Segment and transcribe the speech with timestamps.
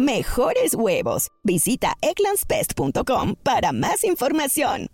[0.00, 1.28] mejores huevos.
[1.44, 4.88] Visita egglandsbest.com para más información.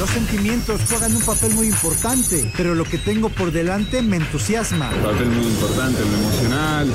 [0.00, 4.88] Los sentimientos juegan un papel muy importante, pero lo que tengo por delante me entusiasma.
[4.96, 6.88] Un papel muy importante en lo emocional,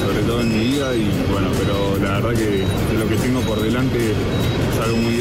[0.00, 2.64] sobre todo en mi vida y bueno, pero la verdad que
[2.98, 4.12] lo que tengo por delante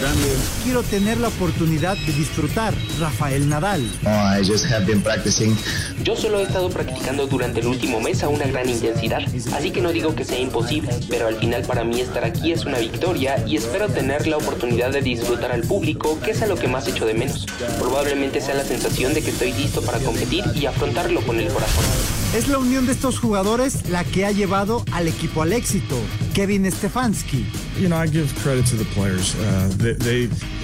[0.02, 0.28] grande.
[0.64, 2.73] Quiero tener la oportunidad de disfrutar.
[3.00, 3.82] Rafael Nadal.
[4.05, 5.55] Oh, I just have been practicing.
[6.04, 9.22] Yo solo he estado practicando durante el último mes a una gran intensidad,
[9.54, 12.66] así que no digo que sea imposible, pero al final para mí estar aquí es
[12.66, 16.56] una victoria y espero tener la oportunidad de disfrutar al público, que es a lo
[16.56, 17.45] que más hecho de menos.
[17.80, 22.20] Probablemente sea la sensación de que estoy listo para competir y afrontarlo con el corazón.
[22.34, 25.98] Es la unión de estos jugadores la que ha llevado al equipo al éxito.
[26.34, 27.46] Kevin Stefanski.
[27.78, 29.36] You know, I give credit to the players.
[29.36, 29.68] Uh,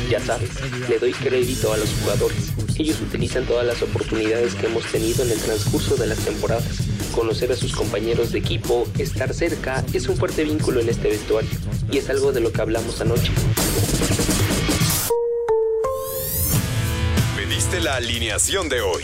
[0.09, 0.49] ya sabes,
[0.87, 2.53] le doy crédito a los jugadores.
[2.77, 6.87] Ellos utilizan todas las oportunidades que hemos tenido en el transcurso de las temporadas.
[7.13, 11.49] Conocer a sus compañeros de equipo, estar cerca, es un fuerte vínculo en este vestuario.
[11.91, 13.33] Y es algo de lo que hablamos anoche.
[17.35, 19.03] Pediste la alineación de hoy.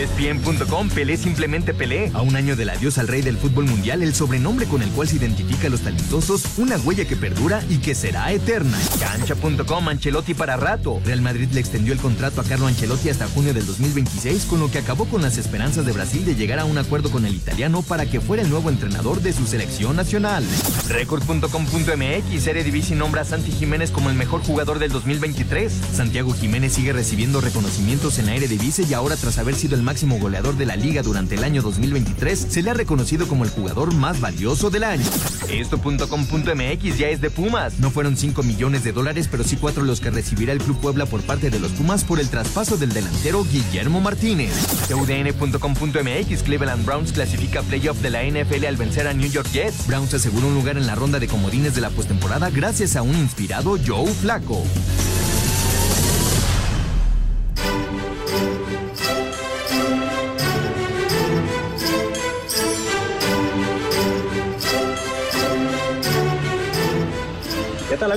[0.00, 2.10] ESPN.com, Pelé simplemente Pelé.
[2.14, 5.08] A un año del adiós al rey del fútbol mundial, el sobrenombre con el cual
[5.08, 8.78] se identifica a los talentosos, una huella que perdura y que será eterna.
[8.98, 11.00] Cancha.com, Ancelotti para rato.
[11.04, 14.70] Real Madrid le extendió el contrato a Carlo Ancelotti hasta junio del 2026, con lo
[14.70, 17.82] que acabó con las esperanzas de Brasil de llegar a un acuerdo con el italiano
[17.82, 20.44] para que fuera el nuevo entrenador de su selección nacional.
[20.88, 25.72] Record.com.mx, Serie Divisi nombra a Santi Jiménez como el mejor jugador del 2023.
[25.94, 30.56] Santiago Jiménez sigue recibiendo reconocimientos en Divise y ahora tras haber sido el máximo goleador
[30.56, 34.20] de la liga durante el año 2023, se le ha reconocido como el jugador más
[34.20, 35.04] valioso del año.
[35.50, 37.80] Esto.com.mx ya es de Pumas.
[37.80, 41.06] No fueron 5 millones de dólares, pero sí 4 los que recibirá el Club Puebla
[41.06, 44.52] por parte de los Pumas por el traspaso del delantero Guillermo Martínez.
[44.94, 49.88] UDN.com.mx Cleveland Browns clasifica playoff de la NFL al vencer a New York Jets.
[49.88, 53.16] Browns aseguró un lugar en la ronda de comodines de la postemporada gracias a un
[53.16, 54.62] inspirado Joe Flaco.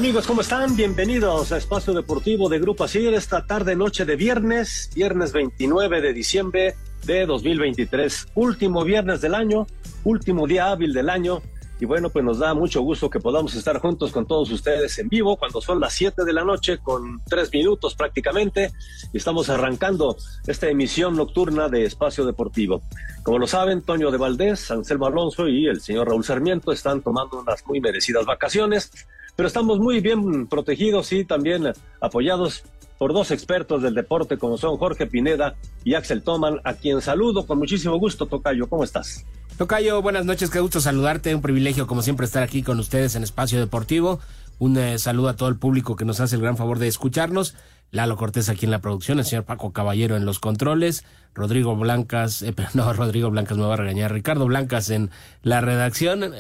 [0.04, 0.28] Amigos?
[0.28, 0.76] ¿Cómo están?
[0.76, 6.12] Bienvenidos a Espacio Deportivo de Grupo Asir esta tarde noche de viernes, viernes 29 de
[6.12, 6.76] diciembre
[7.06, 9.66] de 2023, último viernes del año,
[10.04, 11.42] último día hábil del año
[11.80, 15.08] y bueno, pues nos da mucho gusto que podamos estar juntos con todos ustedes en
[15.08, 18.74] vivo cuando son las 7 de la noche con tres minutos prácticamente
[19.14, 22.82] y estamos arrancando esta emisión nocturna de Espacio Deportivo.
[23.24, 27.40] Como lo saben, Toño de Valdés, Anselmo Alonso y el señor Raúl Sarmiento están tomando
[27.40, 28.92] unas muy merecidas vacaciones
[29.36, 32.64] pero estamos muy bien protegidos y también apoyados
[32.98, 37.46] por dos expertos del deporte como son Jorge Pineda y Axel Toman, a quien saludo
[37.46, 38.68] con muchísimo gusto, Tocayo.
[38.70, 39.26] ¿Cómo estás?
[39.58, 43.24] Tocayo, buenas noches, qué gusto saludarte, un privilegio como siempre estar aquí con ustedes en
[43.24, 44.20] Espacio Deportivo.
[44.60, 47.56] Un eh, saludo a todo el público que nos hace el gran favor de escucharnos.
[47.92, 51.04] Lalo Cortés aquí en la producción, el señor Paco Caballero en los controles,
[51.36, 55.12] Rodrigo Blancas, eh, no, Rodrigo Blancas me va a regañar, Ricardo Blancas en
[55.44, 56.34] la redacción,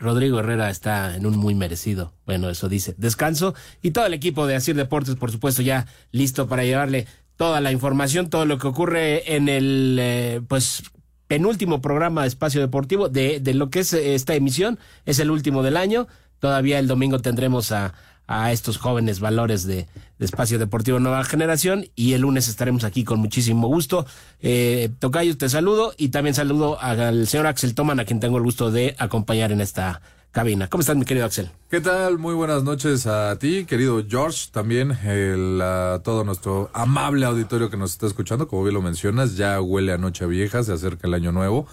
[0.00, 3.54] Rodrigo Herrera está en un muy merecido, bueno, eso dice, descanso.
[3.82, 7.06] Y todo el equipo de Asir Deportes, por supuesto, ya listo para llevarle
[7.36, 10.82] toda la información, todo lo que ocurre en el, eh, pues,
[11.26, 14.78] penúltimo programa de Espacio Deportivo de, de lo que es esta emisión.
[15.04, 16.08] Es el último del año.
[16.40, 17.94] Todavía el domingo tendremos a,
[18.30, 19.88] a estos jóvenes valores de,
[20.20, 24.06] Espacio Deportivo Nueva Generación y el lunes estaremos aquí con muchísimo gusto.
[24.40, 28.42] Eh, Tocayo, te saludo y también saludo al señor Axel Toman, a quien tengo el
[28.42, 30.68] gusto de acompañar en esta cabina.
[30.68, 31.50] ¿Cómo estás, mi querido Axel?
[31.70, 32.18] ¿Qué tal?
[32.18, 37.78] Muy buenas noches a ti, querido George, también el, a todo nuestro amable auditorio que
[37.78, 38.46] nos está escuchando.
[38.46, 41.66] Como bien lo mencionas, ya huele a Noche Vieja, se acerca el año nuevo.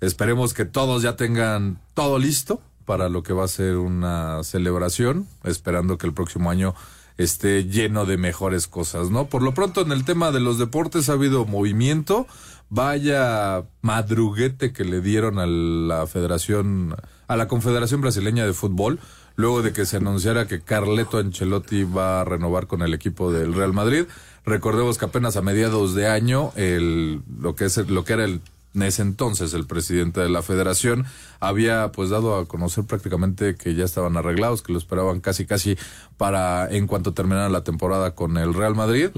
[0.00, 5.28] Esperemos que todos ya tengan todo listo para lo que va a ser una celebración,
[5.44, 6.74] esperando que el próximo año
[7.18, 9.26] esté lleno de mejores cosas, ¿no?
[9.26, 12.26] Por lo pronto en el tema de los deportes ha habido movimiento,
[12.70, 16.96] vaya madruguete que le dieron a la Federación,
[17.26, 19.00] a la Confederación Brasileña de Fútbol,
[19.36, 23.52] luego de que se anunciara que Carleto Ancelotti va a renovar con el equipo del
[23.52, 24.06] Real Madrid.
[24.46, 28.40] Recordemos que apenas a mediados de año, el, lo que es lo que era el
[28.74, 31.06] en ese entonces el presidente de la federación
[31.40, 35.76] había pues dado a conocer prácticamente que ya estaban arreglados, que lo esperaban casi casi
[36.16, 39.10] para en cuanto terminara la temporada con el Real Madrid.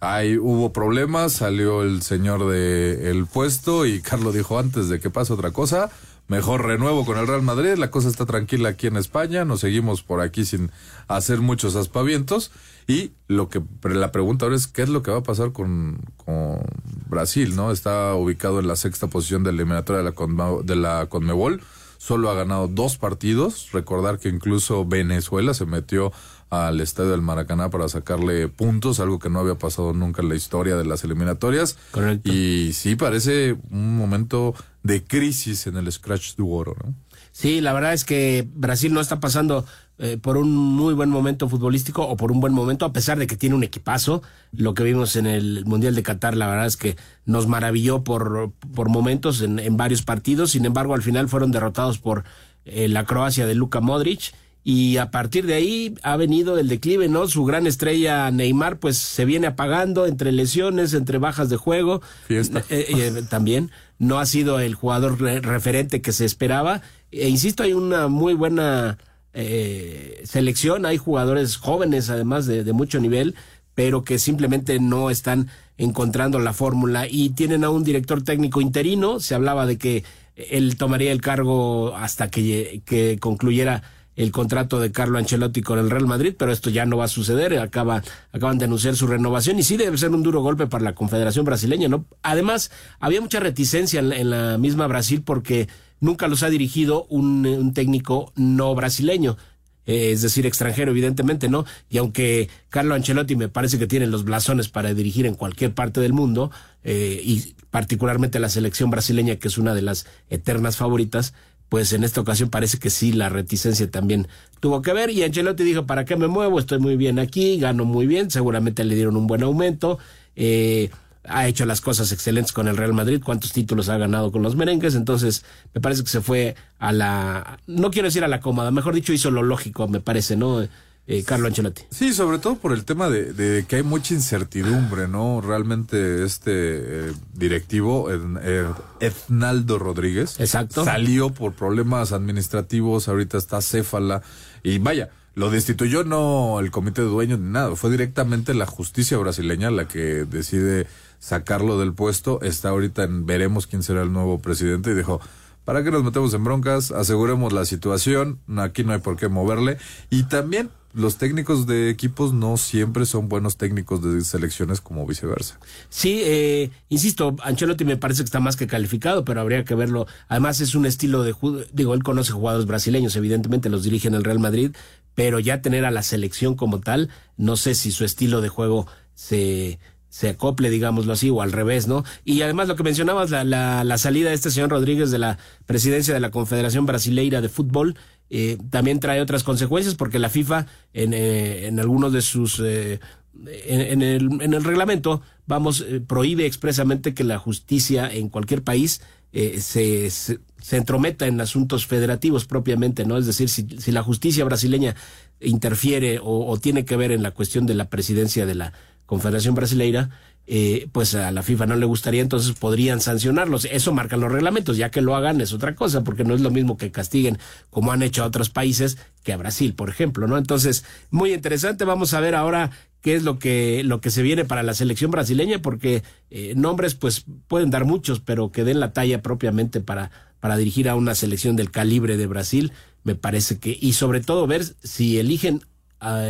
[0.00, 5.10] Ahí hubo problemas, salió el señor de el puesto y Carlos dijo antes de que
[5.10, 5.90] pase otra cosa,
[6.28, 10.02] mejor renuevo con el Real Madrid, la cosa está tranquila aquí en España, nos seguimos
[10.02, 10.70] por aquí sin
[11.08, 12.52] hacer muchos aspavientos
[12.86, 16.00] y lo que la pregunta ahora es qué es lo que va a pasar con,
[16.16, 16.60] con
[17.08, 17.70] Brasil, ¿no?
[17.70, 21.62] Está ubicado en la sexta posición de la eliminatoria de la, de la Conmebol,
[21.98, 26.12] solo ha ganado dos partidos, recordar que incluso Venezuela se metió
[26.50, 30.34] al estadio del Maracaná para sacarle puntos, algo que no había pasado nunca en la
[30.34, 31.78] historia de las eliminatorias.
[32.24, 36.94] Y sí parece un momento de crisis en el Scratch du Oro, ¿no?
[37.32, 39.64] Sí, la verdad es que Brasil no está pasando
[40.02, 43.28] eh, por un muy buen momento futbolístico o por un buen momento, a pesar de
[43.28, 44.20] que tiene un equipazo.
[44.50, 48.50] Lo que vimos en el Mundial de Qatar, la verdad es que nos maravilló por,
[48.74, 50.50] por momentos en, en varios partidos.
[50.50, 52.24] Sin embargo, al final fueron derrotados por
[52.64, 54.34] eh, la Croacia de Luka Modric
[54.64, 57.28] y a partir de ahí ha venido el declive, ¿no?
[57.28, 62.02] Su gran estrella Neymar pues se viene apagando entre lesiones, entre bajas de juego.
[62.26, 62.64] Fiesta.
[62.70, 63.70] Eh, también
[64.00, 66.82] no ha sido el jugador referente que se esperaba.
[67.12, 68.98] E insisto, hay una muy buena
[69.34, 73.34] eh, selección, hay jugadores jóvenes además de, de mucho nivel,
[73.74, 75.48] pero que simplemente no están
[75.78, 79.20] encontrando la fórmula y tienen a un director técnico interino.
[79.20, 80.04] Se hablaba de que
[80.36, 83.82] él tomaría el cargo hasta que, que concluyera
[84.16, 87.08] el contrato de Carlo Ancelotti con el Real Madrid, pero esto ya no va a
[87.08, 90.84] suceder, acaba, acaban de anunciar su renovación y sí debe ser un duro golpe para
[90.84, 92.04] la Confederación Brasileña, ¿no?
[92.22, 92.70] Además,
[93.00, 95.68] había mucha reticencia en, la misma Brasil porque
[96.00, 99.36] nunca los ha dirigido un, técnico no brasileño.
[99.84, 101.64] Eh, es decir, extranjero, evidentemente, ¿no?
[101.90, 106.00] Y aunque Carlo Ancelotti me parece que tiene los blasones para dirigir en cualquier parte
[106.00, 106.52] del mundo,
[106.84, 111.34] eh, y particularmente la selección brasileña, que es una de las eternas favoritas,
[111.72, 114.28] pues en esta ocasión parece que sí, la reticencia también
[114.60, 115.08] tuvo que ver.
[115.08, 116.58] Y Ancelotti dijo, ¿para qué me muevo?
[116.58, 119.98] Estoy muy bien aquí, gano muy bien, seguramente le dieron un buen aumento.
[120.36, 120.90] Eh,
[121.24, 124.54] ha hecho las cosas excelentes con el Real Madrid, cuántos títulos ha ganado con los
[124.54, 128.70] merengues, entonces me parece que se fue a la, no quiero decir a la cómoda,
[128.70, 130.68] mejor dicho hizo lo lógico, me parece, ¿no?
[131.06, 131.82] Eh, Carlo Ancelotti.
[131.90, 135.40] Sí, sobre todo por el tema de, que hay mucha incertidumbre, ¿no?
[135.40, 138.66] Realmente este eh, directivo, eh,
[139.00, 140.84] Ednaldo Rodríguez, Exacto.
[140.84, 144.22] salió por problemas administrativos, ahorita está céfala
[144.62, 149.16] y vaya, lo destituyó no el comité de dueños ni nada, fue directamente la justicia
[149.18, 150.86] brasileña la que decide
[151.18, 155.20] sacarlo del puesto, está ahorita en veremos quién será el nuevo presidente y dijo,
[155.64, 156.90] ¿para qué nos metemos en broncas?
[156.90, 159.78] Aseguremos la situación, aquí no hay por qué moverle
[160.10, 165.58] y también los técnicos de equipos no siempre son buenos técnicos de selecciones como viceversa.
[165.88, 170.06] Sí, eh, insisto, Ancelotti me parece que está más que calificado, pero habría que verlo.
[170.28, 171.34] Además es un estilo de,
[171.72, 174.72] digo, él conoce jugadores brasileños, evidentemente los dirige en el Real Madrid,
[175.14, 178.86] pero ya tener a la selección como tal, no sé si su estilo de juego
[179.14, 179.78] se
[180.12, 182.04] se acople, digámoslo así, o al revés, ¿no?
[182.22, 185.38] Y además lo que mencionabas, la, la, la salida de este señor Rodríguez de la
[185.64, 187.96] presidencia de la Confederación Brasileira de Fútbol,
[188.34, 192.60] eh, también trae otras consecuencias porque la FIFA en, eh, en algunos de sus...
[192.64, 192.98] Eh,
[193.44, 199.00] en, el, en el reglamento, vamos, prohíbe expresamente que la justicia en cualquier país
[199.32, 200.38] se, se,
[200.70, 203.16] entrometa en asuntos federativos propiamente, ¿no?
[203.16, 204.94] Es decir, si, si la justicia brasileña
[205.40, 208.74] interfiere o, tiene que ver en la cuestión de la presidencia de la
[209.06, 210.10] Confederación Brasileira,
[210.46, 213.64] eh, pues a la FIFA no le gustaría, entonces podrían sancionarlos.
[213.66, 216.50] Eso marcan los reglamentos, ya que lo hagan es otra cosa, porque no es lo
[216.50, 217.38] mismo que castiguen
[217.70, 220.36] como han hecho a otros países que a Brasil, por ejemplo, ¿no?
[220.36, 222.70] Entonces, muy interesante, vamos a ver ahora
[223.00, 226.94] qué es lo que, lo que se viene para la selección brasileña, porque eh, nombres
[226.94, 231.14] pues pueden dar muchos, pero que den la talla propiamente para, para dirigir a una
[231.14, 232.72] selección del calibre de Brasil,
[233.04, 235.62] me parece que, y sobre todo ver si eligen
[236.00, 236.24] a,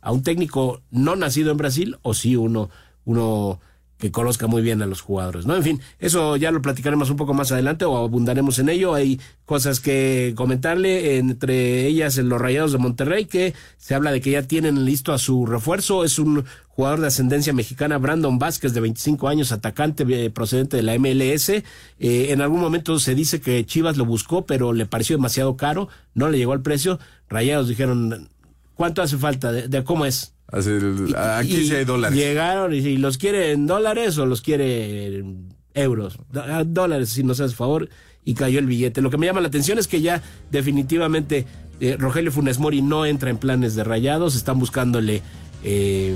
[0.00, 2.70] a un técnico no nacido en Brasil o si uno
[3.08, 3.60] uno
[3.98, 5.56] que conozca muy bien a los jugadores, ¿no?
[5.56, 8.94] En fin, eso ya lo platicaremos un poco más adelante o abundaremos en ello.
[8.94, 14.20] Hay cosas que comentarle, entre ellas en los Rayados de Monterrey, que se habla de
[14.20, 16.04] que ya tienen listo a su refuerzo.
[16.04, 20.84] Es un jugador de ascendencia mexicana, Brandon Vázquez, de 25 años, atacante eh, procedente de
[20.84, 21.48] la MLS.
[21.48, 21.64] Eh,
[21.98, 26.28] en algún momento se dice que Chivas lo buscó, pero le pareció demasiado caro, no
[26.28, 27.00] le llegó al precio.
[27.28, 28.28] Rayados dijeron,
[28.76, 29.50] ¿cuánto hace falta?
[29.50, 30.34] ¿De, cómo es?
[30.50, 32.18] Aquí sí hay dólares.
[32.18, 36.18] Llegaron y si los quiere en dólares o los quiere en euros.
[36.66, 37.88] Dólares, si nos hace favor.
[38.24, 39.00] Y cayó el billete.
[39.00, 41.46] Lo que me llama la atención es que ya definitivamente
[41.80, 44.36] eh, Rogelio Funes Mori no entra en planes de rayados.
[44.36, 45.22] Están buscándole
[45.64, 46.14] eh,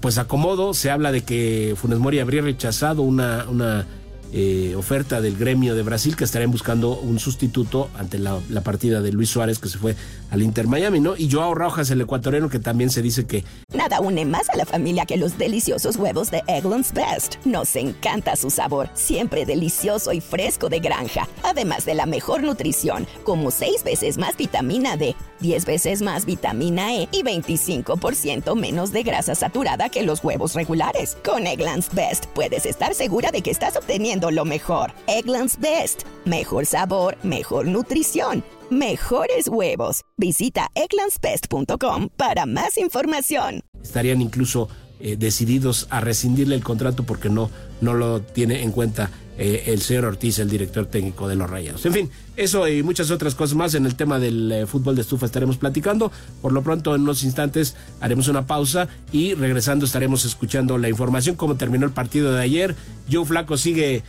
[0.00, 0.74] pues acomodo.
[0.74, 3.86] Se habla de que Funes Mori habría rechazado una, una
[4.32, 9.12] eh, oferta del gremio de Brasil que estarían buscando un sustituto ante la, partida de
[9.12, 9.96] Luis Suárez que se fue
[10.30, 11.16] al Inter Miami, ¿no?
[11.16, 13.44] Y Joao Rojas, el ecuatoriano, que también se dice que...
[13.72, 17.36] Nada une más a la familia que los deliciosos huevos de Eggland's Best.
[17.46, 23.06] Nos encanta su sabor, siempre delicioso y fresco de granja, además de la mejor nutrición,
[23.24, 29.02] como seis veces más vitamina D, 10 veces más vitamina E y 25% menos de
[29.02, 31.16] grasa saturada que los huevos regulares.
[31.24, 34.92] Con Eggland's Best puedes estar segura de que estás obteniendo lo mejor.
[35.06, 36.02] Eggland's Best.
[36.24, 40.02] Mejor sabor, mejor nutrición, mejores huevos.
[40.16, 43.62] Visita egglandsbest.com para más información.
[43.82, 44.68] Estarían incluso
[45.00, 49.80] eh, decididos a rescindirle el contrato porque no, no lo tiene en cuenta eh, el
[49.80, 51.86] señor Ortiz, el director técnico de los Rayados.
[51.86, 55.02] En fin, eso y muchas otras cosas más en el tema del eh, fútbol de
[55.02, 56.10] estufa estaremos platicando.
[56.42, 61.36] Por lo pronto, en unos instantes haremos una pausa y regresando estaremos escuchando la información,
[61.36, 62.74] cómo terminó el partido de ayer.
[63.10, 64.02] Joe Flaco sigue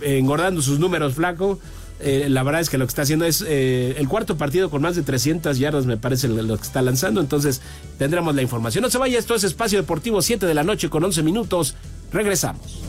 [0.00, 1.58] engordando sus números, Flaco.
[2.00, 5.02] la verdad es que lo que está haciendo es el cuarto partido con más de
[5.02, 7.20] 300 yardas, me parece lo que está lanzando.
[7.20, 7.60] Entonces
[7.98, 8.82] tendremos la información.
[8.82, 11.74] No se vaya, esto es Espacio Deportivo, 7 de la noche con 11 minutos.
[12.12, 12.80] Regresamos.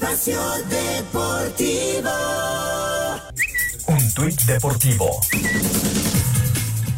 [0.00, 0.40] Espacio
[0.70, 2.10] Deportivo.
[3.86, 5.20] Un tuit deportivo.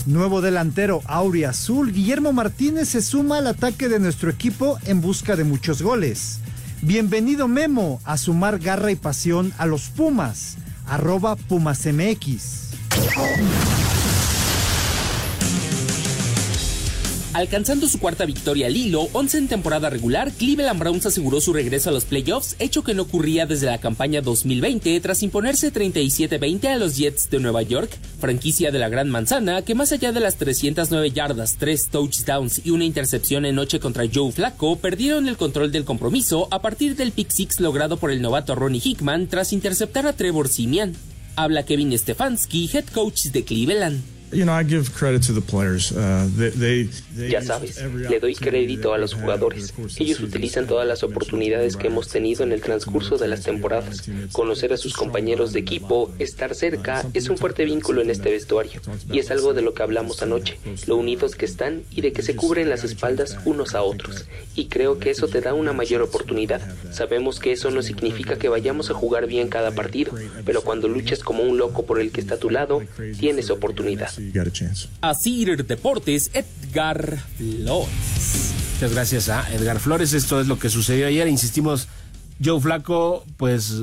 [0.07, 5.35] Nuevo delantero Aurea Azul, Guillermo Martínez se suma al ataque de nuestro equipo en busca
[5.35, 6.39] de muchos goles.
[6.81, 10.57] Bienvenido Memo a sumar garra y pasión a los Pumas.
[10.87, 12.71] Arroba PumasMX.
[17.35, 21.89] Alcanzando su cuarta victoria al hilo, 11 en temporada regular, Cleveland Browns aseguró su regreso
[21.89, 26.77] a los playoffs, hecho que no ocurría desde la campaña 2020 tras imponerse 37-20 a
[26.77, 30.37] los Jets de Nueva York, franquicia de la Gran Manzana, que más allá de las
[30.37, 35.73] 309 yardas, 3 touchdowns y una intercepción en noche contra Joe Flacco, perdieron el control
[35.73, 40.07] del compromiso a partir del pick six logrado por el novato Ronnie Hickman tras interceptar
[40.07, 40.95] a Trevor Simian.
[41.37, 44.22] Habla Kevin Stefanski, head coach de Cleveland.
[44.33, 45.93] You know, I give credit to the players.
[45.93, 46.89] Uh, they,
[47.29, 49.75] ya sabes, le doy crédito a los jugadores.
[49.99, 54.09] Ellos utilizan todas las oportunidades que hemos tenido en el transcurso de las temporadas.
[54.33, 58.81] Conocer a sus compañeros de equipo, estar cerca, es un fuerte vínculo en este vestuario.
[59.11, 62.23] Y es algo de lo que hablamos anoche, lo unidos que están y de que
[62.23, 64.27] se cubren las espaldas unos a otros.
[64.55, 66.63] Y creo que eso te da una mayor oportunidad.
[66.91, 70.13] Sabemos que eso no significa que vayamos a jugar bien cada partido,
[70.47, 72.83] pero cuando luchas como un loco por el que está a tu lado,
[73.19, 74.11] tienes oportunidad.
[75.01, 78.55] Así Deportes, Edgar Flores.
[78.75, 80.13] Muchas gracias a Edgar Flores.
[80.13, 81.29] Esto es lo que sucedió ayer.
[81.29, 81.89] Insistimos,
[82.43, 83.81] Joe Flaco, pues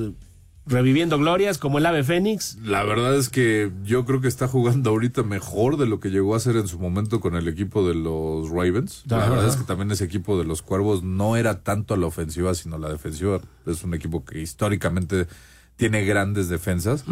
[0.70, 2.58] reviviendo glorias como el ave fénix.
[2.64, 6.36] La verdad es que yo creo que está jugando ahorita mejor de lo que llegó
[6.36, 9.04] a ser en su momento con el equipo de los Ravens.
[9.08, 12.06] La verdad es que también ese equipo de los Cuervos no era tanto a la
[12.06, 13.42] ofensiva, sino a la defensiva.
[13.66, 15.28] Es un equipo que históricamente
[15.76, 17.04] tiene grandes defensas.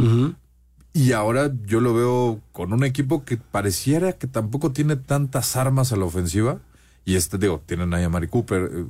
[0.98, 5.94] Y ahora yo lo veo con un equipo que pareciera que tampoco tiene tantas armas
[5.94, 6.58] a la ofensiva.
[7.06, 8.72] Y este, digo, tienen a Mari Cooper.
[8.74, 8.86] Eh,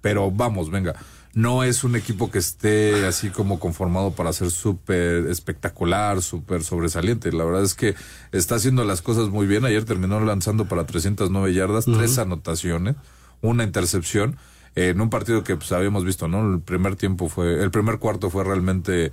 [0.00, 0.94] pero vamos, venga.
[1.34, 7.30] No es un equipo que esté así como conformado para ser súper espectacular, súper sobresaliente.
[7.30, 7.94] La verdad es que
[8.32, 9.66] está haciendo las cosas muy bien.
[9.66, 12.96] Ayer terminó lanzando para 309 yardas, tres anotaciones,
[13.42, 14.38] una intercepción.
[14.76, 16.54] en un partido que pues habíamos visto, ¿no?
[16.54, 19.12] El primer tiempo fue, el primer cuarto fue realmente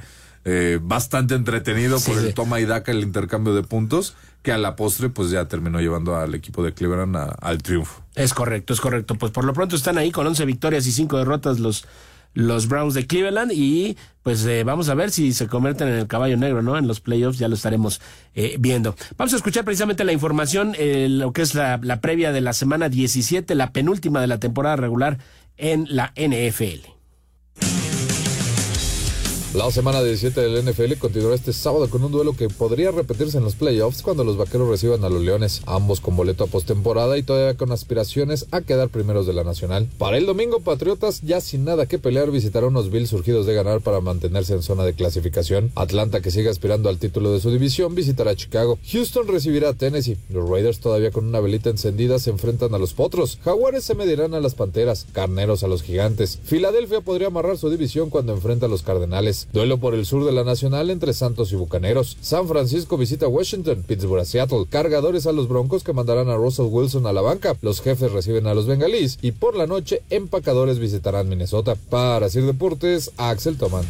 [0.50, 4.77] eh, bastante entretenido por el toma y daca, el intercambio de puntos, que a la
[4.77, 8.01] postre pues ya terminó llevando al equipo de Cleveland al triunfo.
[8.16, 9.16] Es correcto, es correcto.
[9.16, 11.86] Pues por lo pronto están ahí con 11 victorias y 5 derrotas los
[12.34, 16.08] los Browns de Cleveland y pues eh, vamos a ver si se convierten en el
[16.08, 16.77] caballo negro, ¿no?
[16.77, 18.00] En los playoffs ya lo estaremos
[18.34, 18.96] eh, viendo.
[19.18, 22.88] Vamos a escuchar precisamente la información, lo que es la, la previa de la semana
[22.88, 25.18] 17, la penúltima de la temporada regular
[25.58, 26.97] en la NFL.
[29.58, 33.44] La semana 17 del NFL continuará este sábado con un duelo que podría repetirse en
[33.44, 37.24] los playoffs cuando los vaqueros reciban a los Leones, ambos con boleto a postemporada y
[37.24, 39.90] todavía con aspiraciones a quedar primeros de la nacional.
[39.98, 43.82] Para el domingo, Patriotas, ya sin nada que pelear, visitará unos Bills surgidos de ganar
[43.82, 45.72] para mantenerse en zona de clasificación.
[45.74, 48.78] Atlanta, que sigue aspirando al título de su división, visitará Chicago.
[48.92, 50.20] Houston recibirá a Tennessee.
[50.30, 53.40] Los Raiders, todavía con una velita encendida, se enfrentan a los Potros.
[53.44, 55.08] Jaguares se medirán a las Panteras.
[55.14, 56.38] Carneros a los Gigantes.
[56.44, 59.47] Filadelfia podría amarrar su división cuando enfrenta a los Cardenales.
[59.54, 62.18] Duelo por el sur de la Nacional entre Santos y Bucaneros.
[62.22, 63.84] San Francisco visita Washington.
[63.88, 64.66] Pittsburgh a Seattle.
[64.70, 67.56] Cargadores a los Broncos que mandarán a Russell Wilson a la banca.
[67.62, 69.18] Los jefes reciben a los Bengalís.
[69.22, 71.75] Y por la noche, empacadores visitarán Minnesota.
[71.89, 73.86] Para Sir Deportes, Axel Toman.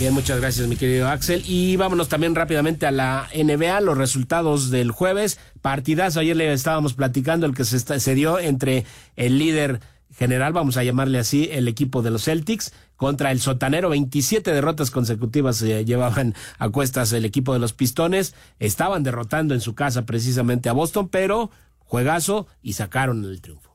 [0.00, 1.44] Bien, muchas gracias, mi querido Axel.
[1.46, 5.38] Y vámonos también rápidamente a la NBA, los resultados del jueves.
[5.62, 8.84] Partidazo, ayer le estábamos platicando el que se dio entre
[9.16, 9.80] el líder
[10.16, 13.90] general, vamos a llamarle así, el equipo de los Celtics contra el sotanero.
[13.90, 18.34] 27 derrotas consecutivas se llevaban a cuestas el equipo de los Pistones.
[18.58, 23.74] Estaban derrotando en su casa precisamente a Boston, pero juegazo y sacaron el triunfo.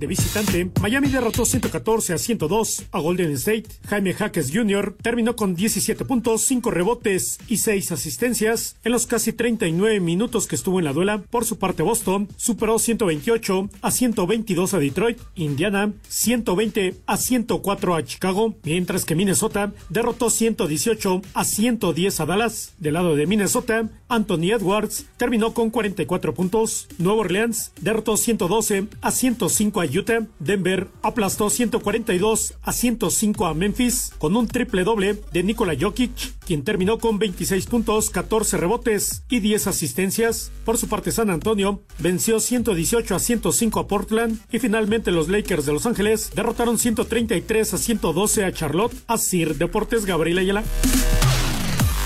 [0.00, 3.64] De visitante, Miami derrotó 114 a 102 a Golden State.
[3.86, 4.96] Jaime Jaques Jr.
[5.02, 10.56] terminó con 17 puntos, 5 rebotes y 6 asistencias en los casi 39 minutos que
[10.56, 11.22] estuvo en la duela.
[11.30, 18.04] Por su parte, Boston superó 128 a 122 a Detroit, Indiana 120 a 104 a
[18.04, 22.72] Chicago, mientras que Minnesota derrotó 118 a 110 a Dallas.
[22.78, 26.88] Del lado de Minnesota, Anthony Edwards terminó con 44 puntos.
[26.96, 30.26] Nueva Orleans derrotó 112 a 105 a Utah.
[30.38, 36.64] Denver aplastó 142 a 105 a Memphis con un triple doble de Nikola Jokic, quien
[36.64, 40.50] terminó con 26 puntos, 14 rebotes y 10 asistencias.
[40.64, 45.66] Por su parte, San Antonio venció 118 a 105 a Portland y finalmente los Lakers
[45.66, 48.94] de Los Ángeles derrotaron 133 a 112 a Charlotte.
[49.16, 50.64] Sir Deportes Gabriel Ayala.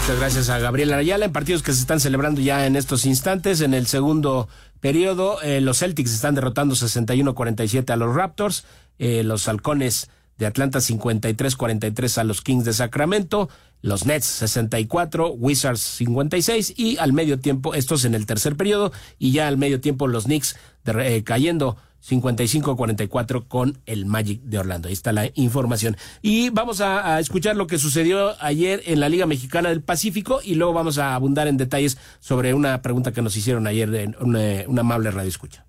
[0.05, 3.63] Muchas gracias a Gabriel Ayala en partidos que se están celebrando ya en estos instantes.
[3.63, 8.67] En el segundo periodo, eh, los Celtics están derrotando 61-47 a los Raptors,
[8.99, 13.49] eh, los Halcones de Atlanta 53-43 a los Kings de Sacramento,
[13.81, 19.33] los Nets 64, Wizards 56 y al medio tiempo, estos en el tercer periodo, y
[19.33, 24.89] ya al medio tiempo los Knicks eh, cayendo 55-44 con el Magic de Orlando.
[24.89, 25.97] Ahí está la información.
[26.23, 30.55] Y vamos a, escuchar lo que sucedió ayer en la Liga Mexicana del Pacífico y
[30.55, 34.65] luego vamos a abundar en detalles sobre una pregunta que nos hicieron ayer en una,
[34.67, 35.65] una amable radio escucha.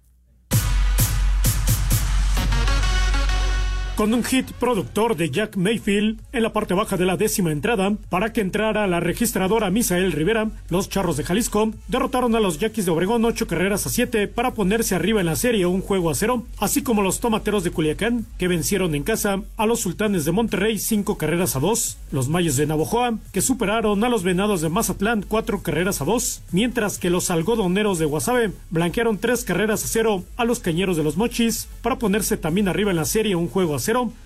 [3.96, 7.94] Con un hit productor de Jack Mayfield en la parte baja de la décima entrada
[8.10, 10.50] para que entrara la registradora Misael Rivera.
[10.70, 14.54] Los Charros de Jalisco derrotaron a los Yaquis de Obregón ocho carreras a siete para
[14.54, 18.26] ponerse arriba en la serie un juego a cero, así como los Tomateros de Culiacán
[18.38, 22.58] que vencieron en casa a los Sultanes de Monterrey cinco carreras a dos, los Mayos
[22.58, 27.10] de Navojoa que superaron a los Venados de Mazatlán cuatro carreras a dos, mientras que
[27.10, 31.70] los Algodoneros de Guasave blanquearon tres carreras a cero a los Cañeros de los Mochis
[31.82, 33.80] para ponerse también arriba en la serie un juego a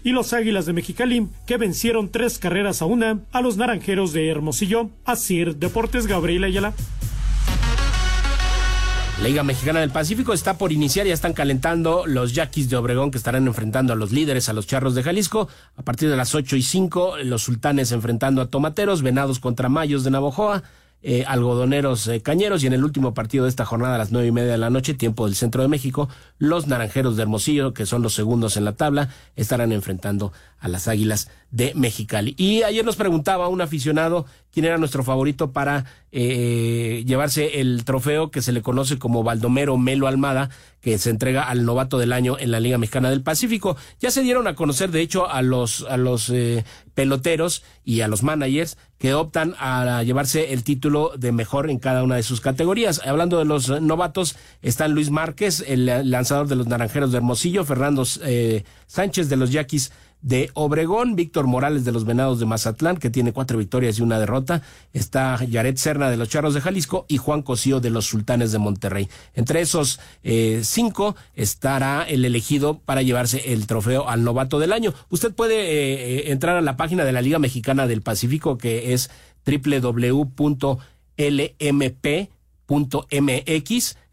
[0.04, 4.30] y los Águilas de Mexicali que vencieron tres carreras a una a los Naranjeros de
[4.30, 4.90] Hermosillo.
[5.04, 6.74] Asir Deportes Gabriel Ayala.
[9.22, 13.18] Liga Mexicana del Pacífico está por iniciar, ya están calentando los Yaquis de Obregón que
[13.18, 15.50] estarán enfrentando a los líderes, a los Charros de Jalisco.
[15.76, 20.06] A partir de las 8 y 5, los Sultanes enfrentando a Tomateros, Venados contra Mayos
[20.06, 20.64] de Navojoa.
[21.02, 24.28] Eh, algodoneros eh, cañeros y en el último partido de esta jornada a las nueve
[24.28, 26.10] y media de la noche, tiempo del centro de México,
[26.40, 29.08] los naranjeros de Hermosillo, que son los segundos en la tabla,
[29.38, 32.36] estarán enfrentando a las águilas de Mexicali.
[32.38, 38.30] Y ayer nos preguntaba un aficionado quién era nuestro favorito para eh, llevarse el trofeo
[38.30, 40.50] que se le conoce como Baldomero Melo Almada,
[40.82, 43.78] que se entrega al novato del año en la Liga Mexicana del Pacífico.
[44.00, 46.66] Ya se dieron a conocer, de hecho, a los, a los eh,
[47.00, 52.04] peloteros y a los managers que optan a llevarse el título de mejor en cada
[52.04, 53.00] una de sus categorías.
[53.06, 58.04] Hablando de los novatos, están Luis Márquez, el lanzador de los Naranjeros de Hermosillo, Fernando
[58.26, 63.10] eh, Sánchez de los Yaquis de Obregón, Víctor Morales de los Venados de Mazatlán, que
[63.10, 64.62] tiene cuatro victorias y una derrota,
[64.94, 68.60] está Yaret Serna de los Charros de Jalisco y Juan Cosío de los Sultanes de
[68.60, 69.10] Monterrey.
[69.34, 74.94] Entre esos eh, cinco estará el elegido para llevarse el trofeo al novato del año.
[75.10, 79.10] Usted puede eh, entrar a la página de la Liga Mexicana del Pacífico, que es
[79.46, 80.80] www.lmp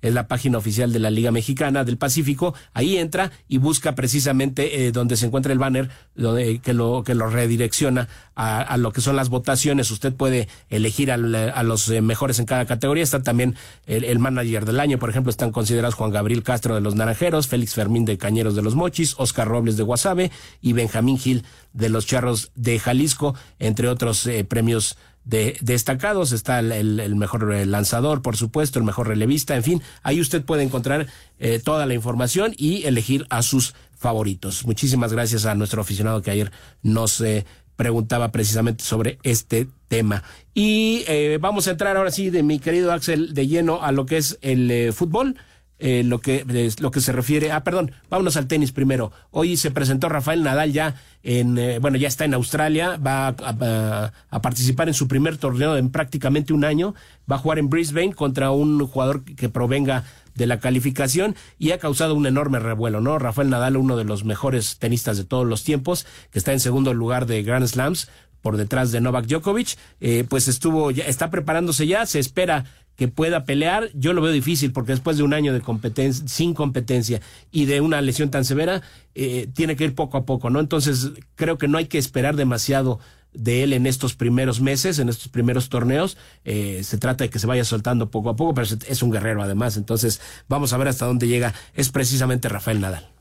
[0.07, 2.55] Es la página oficial de la Liga Mexicana del Pacífico.
[2.75, 7.17] Ahí entra y busca precisamente eh, donde se encuentra el banner donde, que, lo, que
[7.17, 9.91] lo redirecciona a, lo que son las votaciones.
[9.91, 13.03] Usted puede elegir a, los eh, mejores en cada categoría.
[13.03, 16.81] Está también el, el, manager del año, por ejemplo, están considerados Juan Gabriel Castro de
[16.81, 20.31] los Naranjeros, Félix Fermín de Cañeros de los Mochis, Oscar Robles de Guasave
[20.63, 26.33] y Benjamín Gil de los Charros de Jalisco, entre otros eh, premios de, destacados.
[26.33, 30.63] Está el, mejor eh, lanzador, por supuesto, el mejor relevista, en fin, ahí usted puede
[30.63, 31.07] encontrar
[31.39, 34.65] eh, toda la información y elegir a sus favoritos.
[34.65, 36.51] Muchísimas gracias a nuestro aficionado que ayer
[36.83, 37.45] nos eh,
[37.77, 40.23] preguntaba precisamente sobre este tema.
[40.55, 41.05] Y
[41.39, 44.39] vamos a entrar ahora sí de mi querido Axel de lleno a lo que es
[44.41, 45.37] el fútbol.
[45.79, 46.43] Eh, lo que
[46.81, 49.13] lo que se refiere ah perdón vámonos al tenis primero.
[49.31, 54.41] Hoy se presentó Rafael Nadal ya en eh, bueno ya está en Australia va a,
[54.41, 56.95] participar en su primer torneo en prácticamente un año.
[57.31, 61.79] Va a jugar en Brisbane contra un jugador que provenga de la calificación y ha
[61.79, 63.19] causado un enorme revuelo, ¿no?
[63.19, 66.95] Rafael Nadal, uno de los mejores tenistas de todos los tiempos, que está en segundo
[66.95, 68.09] lugar de Grand Slams
[68.43, 72.65] por detrás de Novak Djokovic, eh, pues estuvo, ya está preparándose ya, se espera
[72.97, 76.55] que pueda pelear, yo lo veo difícil porque después de un año de competencia, sin
[76.55, 77.21] competencia
[77.53, 78.83] y de una lesión tan severa,
[79.15, 80.61] eh, tiene que ir poco a poco, ¿no?
[80.61, 82.99] Entonces, creo que no hay que esperar demasiado
[83.33, 86.17] de él en estos primeros meses, en estos primeros torneos.
[86.45, 89.43] Eh, se trata de que se vaya soltando poco a poco, pero es un guerrero
[89.43, 89.77] además.
[89.77, 91.55] Entonces, vamos a ver hasta dónde llega.
[91.75, 93.16] Es precisamente Rafael Nadal.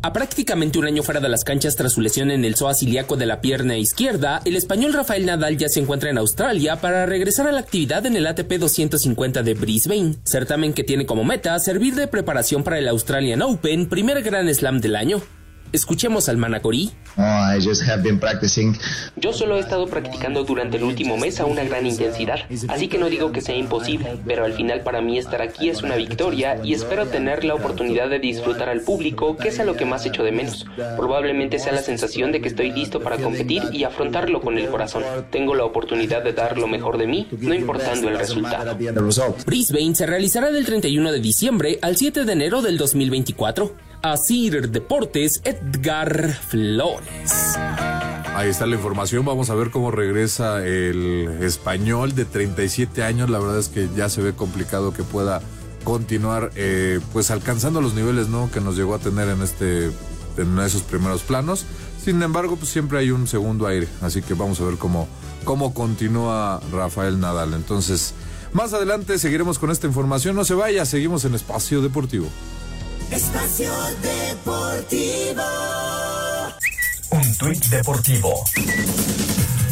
[0.00, 3.16] A prácticamente un año fuera de las canchas tras su lesión en el psoas ilíaco
[3.16, 7.48] de la pierna izquierda, el español Rafael Nadal ya se encuentra en Australia para regresar
[7.48, 11.96] a la actividad en el ATP 250 de Brisbane, certamen que tiene como meta servir
[11.96, 15.20] de preparación para el Australian Open, primer gran slam del año.
[15.72, 16.90] Escuchemos al Manacorí.
[17.16, 17.48] Oh,
[19.16, 22.96] Yo solo he estado practicando durante el último mes a una gran intensidad, así que
[22.96, 26.58] no digo que sea imposible, pero al final para mí estar aquí es una victoria
[26.62, 30.06] y espero tener la oportunidad de disfrutar al público, que es a lo que más
[30.06, 30.64] echo de menos.
[30.96, 35.02] Probablemente sea la sensación de que estoy listo para competir y afrontarlo con el corazón.
[35.30, 38.76] Tengo la oportunidad de dar lo mejor de mí, no importando el resultado.
[39.44, 43.87] Brisbane se realizará del 31 de diciembre al 7 de enero del 2024.
[44.02, 47.56] Asir Deportes, Edgar Flores.
[48.34, 49.24] Ahí está la información.
[49.24, 53.28] Vamos a ver cómo regresa el español de 37 años.
[53.30, 55.40] La verdad es que ya se ve complicado que pueda
[55.82, 58.28] continuar, eh, pues alcanzando los niveles.
[58.52, 59.90] Que nos llegó a tener en este,
[60.36, 61.66] en esos primeros planos.
[62.02, 63.88] Sin embargo, pues siempre hay un segundo aire.
[64.00, 65.08] Así que vamos a ver cómo,
[65.44, 67.54] cómo continúa Rafael Nadal.
[67.54, 68.14] Entonces,
[68.52, 70.36] más adelante seguiremos con esta información.
[70.36, 72.28] No se vaya, seguimos en Espacio Deportivo.
[73.10, 75.42] Espacio Deportivo.
[77.10, 78.44] Un tuit deportivo.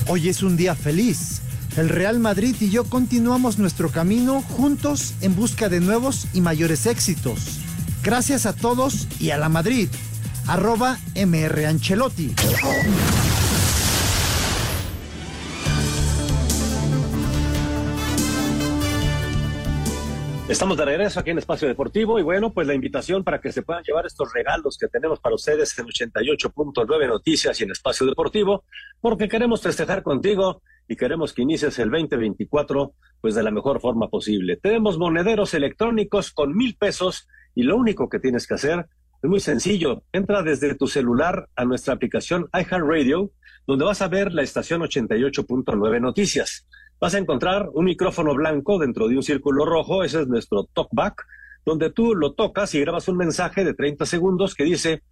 [0.08, 1.42] Hoy es un día feliz.
[1.76, 6.86] El Real Madrid y yo continuamos nuestro camino juntos en busca de nuevos y mayores
[6.86, 7.58] éxitos.
[8.02, 9.88] Gracias a todos y a la Madrid.
[10.46, 12.34] Arroba MR Ancelotti.
[20.48, 23.62] Estamos de regreso aquí en Espacio Deportivo y bueno, pues la invitación para que se
[23.62, 28.62] puedan llevar estos regalos que tenemos para ustedes en 88.9 Noticias y en Espacio Deportivo,
[29.00, 34.08] porque queremos festejar contigo y queremos que inicies el 2024 pues de la mejor forma
[34.08, 34.56] posible.
[34.56, 38.86] Tenemos monederos electrónicos con mil pesos y lo único que tienes que hacer
[39.20, 40.04] es muy sencillo.
[40.12, 43.32] Entra desde tu celular a nuestra aplicación iHeartRadio,
[43.66, 46.68] donde vas a ver la estación 88.9 Noticias
[47.00, 51.26] vas a encontrar un micrófono blanco dentro de un círculo rojo, ese es nuestro talkback,
[51.64, 55.02] donde tú lo tocas y grabas un mensaje de 30 segundos que dice,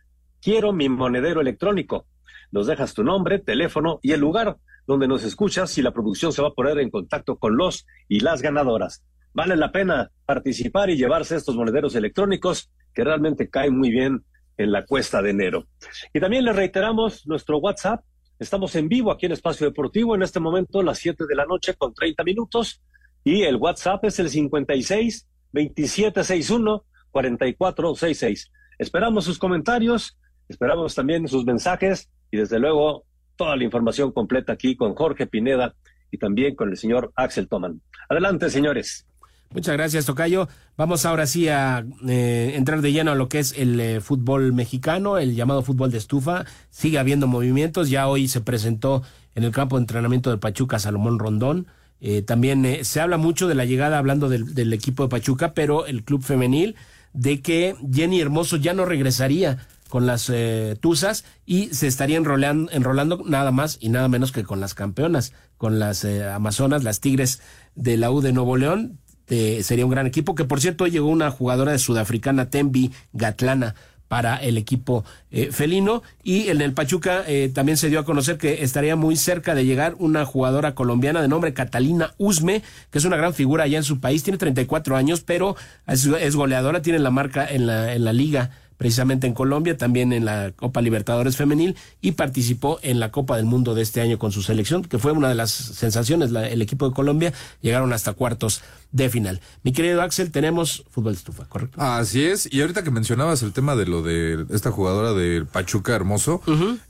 [0.41, 2.07] quiero mi monedero electrónico.
[2.53, 6.43] Nos dejas tu nombre, teléfono y el lugar donde nos escuchas y la producción se
[6.43, 9.03] va a poner en contacto con los y las ganadoras.
[9.33, 14.25] Vale la pena participar y llevarse estos monederos electrónicos que realmente caen muy bien
[14.57, 15.67] en la cuesta de enero.
[16.13, 18.05] Y también le reiteramos nuestro WhatsApp
[18.39, 21.75] Estamos en vivo aquí en Espacio Deportivo en este momento, las 7 de la noche
[21.75, 22.83] con 30 minutos.
[23.23, 28.51] Y el WhatsApp es el 56 2761 4466.
[28.79, 30.19] Esperamos sus comentarios,
[30.49, 33.05] esperamos también sus mensajes y desde luego
[33.37, 35.75] toda la información completa aquí con Jorge Pineda
[36.11, 37.81] y también con el señor Axel Toman.
[38.09, 39.07] Adelante, señores.
[39.55, 40.49] Muchas gracias, Tocayo.
[40.77, 44.53] Vamos ahora sí a eh, entrar de lleno a lo que es el eh, fútbol
[44.53, 46.45] mexicano, el llamado fútbol de estufa.
[46.71, 47.89] Sigue habiendo movimientos.
[47.89, 49.05] Ya hoy se presentó
[49.37, 51.69] en el campo de entrenamiento de Pachuca Salomón Rondón.
[52.01, 55.87] Eh, también se habla mucho de la llegada, hablando del, del, equipo de Pachuca, pero
[55.87, 56.75] el club femenil,
[57.13, 62.69] de que Jenny Hermoso ya no regresaría con las eh, Tuzas y se estaría enrolando,
[62.73, 66.99] enrolando nada más y nada menos que con las campeonas, con las eh, Amazonas, las
[66.99, 67.41] Tigres
[67.77, 68.99] de la U de Nuevo León.
[69.27, 73.75] Sería un gran equipo, que por cierto llegó una jugadora de sudafricana, Tembi Gatlana,
[74.15, 76.03] para el equipo eh, felino.
[76.23, 79.65] Y en el Pachuca eh, también se dio a conocer que estaría muy cerca de
[79.65, 83.85] llegar una jugadora colombiana de nombre Catalina Usme, que es una gran figura allá en
[83.85, 84.23] su país.
[84.23, 85.57] Tiene 34 años, pero
[85.87, 90.13] es, es goleadora, tiene la marca en la, en la liga precisamente en Colombia, también
[90.13, 94.19] en la Copa Libertadores Femenil y participó en la Copa del Mundo de este año
[94.19, 98.13] con su selección, que fue una de las sensaciones, el equipo de Colombia, llegaron hasta
[98.13, 99.41] cuartos de final.
[99.63, 101.81] Mi querido Axel, tenemos fútbol de estufa, ¿correcto?
[101.81, 105.95] Así es, y ahorita que mencionabas el tema de lo de esta jugadora de Pachuca
[105.95, 106.41] Hermoso,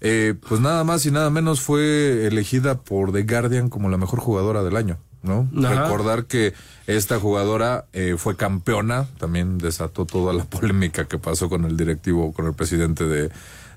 [0.01, 4.21] eh, pues nada más y nada menos fue elegida por The Guardian como la mejor
[4.21, 4.99] jugadora del año.
[5.25, 5.49] ¿No?
[5.53, 6.53] Recordar que
[6.87, 12.33] esta jugadora eh, fue campeona, también desató toda la polémica que pasó con el directivo,
[12.33, 13.31] con el presidente de,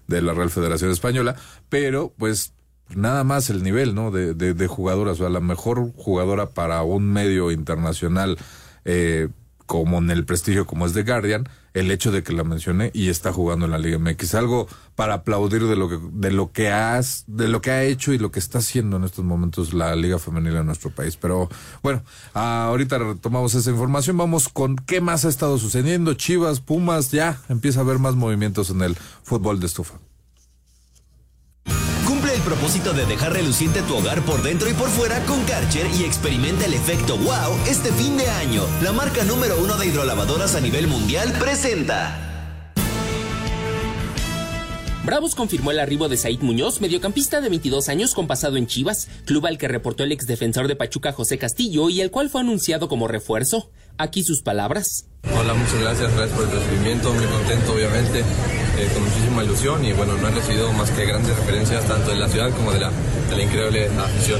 [0.08, 1.36] de la Real Federación Española,
[1.70, 2.54] pero pues
[2.96, 4.12] nada más el nivel, ¿no?
[4.12, 8.38] De, de, de jugadoras, o sea, la mejor jugadora para un medio internacional
[8.86, 9.30] eh,
[9.66, 11.48] como en el prestigio como es The Guardian,
[11.80, 15.16] el hecho de que la mencioné y está jugando en la Liga MX, algo para
[15.16, 18.32] aplaudir de lo que de lo que has de lo que ha hecho y lo
[18.32, 21.18] que está haciendo en estos momentos la Liga Femenina en nuestro país.
[21.18, 21.50] Pero
[21.84, 27.40] bueno, ahorita retomamos esa información, vamos con qué más ha estado sucediendo, Chivas, Pumas, ya
[27.50, 30.00] empieza a haber más movimientos en el fútbol de estufa
[32.48, 36.66] propósito de dejar reluciente tu hogar por dentro y por fuera con Karcher y experimenta
[36.66, 38.64] el efecto wow este fin de año.
[38.82, 42.24] La marca número uno de hidrolavadoras a nivel mundial presenta.
[45.04, 49.10] Bravos confirmó el arribo de Said Muñoz, mediocampista de 22 años con pasado en Chivas,
[49.26, 52.88] club al que reportó el exdefensor de Pachuca José Castillo y el cual fue anunciado
[52.88, 53.70] como refuerzo.
[53.98, 55.08] Aquí sus palabras.
[55.36, 59.92] Hola, muchas gracias, gracias por el recibimiento, muy contento obviamente, eh, con muchísima ilusión y
[59.92, 62.92] bueno, no he recibido más que grandes referencias tanto de la ciudad como de la,
[63.30, 64.40] de la increíble afición.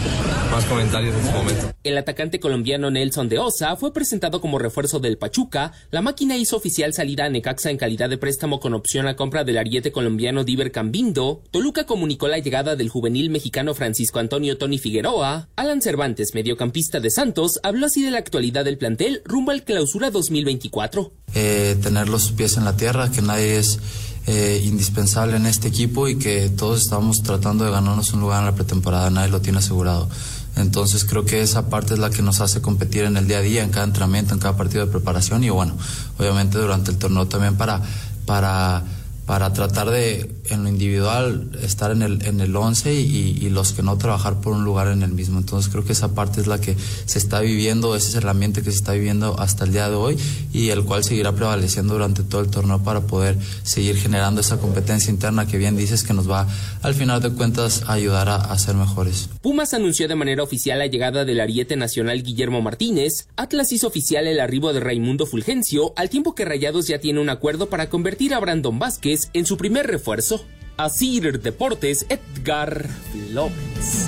[0.52, 1.72] Más comentarios en este momento.
[1.84, 5.74] El atacante colombiano Nelson de Osa fue presentado como refuerzo del Pachuca.
[5.92, 9.44] La máquina hizo oficial salida a Necaxa en calidad de préstamo con opción a compra
[9.44, 11.42] del ariete colombiano Diver Cambindo.
[11.52, 15.50] Toluca comunicó la llegada del juvenil mexicano Francisco Antonio Tony Figueroa.
[15.56, 20.12] Alan Cervantes, mediocampista de Santos, habló así de la actualidad del plantel rumbo al clausura
[20.12, 21.12] 2024.
[21.34, 23.80] Eh, tener los pies en la tierra, que nadie es
[24.28, 28.46] eh, indispensable en este equipo y que todos estamos tratando de ganarnos un lugar en
[28.46, 30.10] la pretemporada, nadie lo tiene asegurado.
[30.56, 33.42] Entonces creo que esa parte es la que nos hace competir en el día a
[33.42, 35.78] día, en cada entrenamiento, en cada partido de preparación y bueno,
[36.18, 37.82] obviamente durante el torneo también para,
[38.26, 38.84] para
[39.28, 43.74] para tratar de, en lo individual, estar en el, en el 11 y, y, los
[43.74, 45.40] que no trabajar por un lugar en el mismo.
[45.40, 48.62] Entonces creo que esa parte es la que se está viviendo, ese es el ambiente
[48.62, 50.18] que se está viviendo hasta el día de hoy
[50.54, 55.12] y el cual seguirá prevaleciendo durante todo el torneo para poder seguir generando esa competencia
[55.12, 56.48] interna que bien dices que nos va,
[56.82, 59.30] al final de cuentas, ayudar a, a ser mejores.
[59.42, 63.28] Pumas anunció de manera oficial la llegada del ariete nacional Guillermo Martínez.
[63.36, 67.30] Atlas hizo oficial el arribo de Raimundo Fulgencio, al tiempo que Rayados ya tiene un
[67.30, 70.37] acuerdo para convertir a Brandon Vázquez en su primer refuerzo.
[70.78, 74.08] Asir Deportes, Edgar Flores.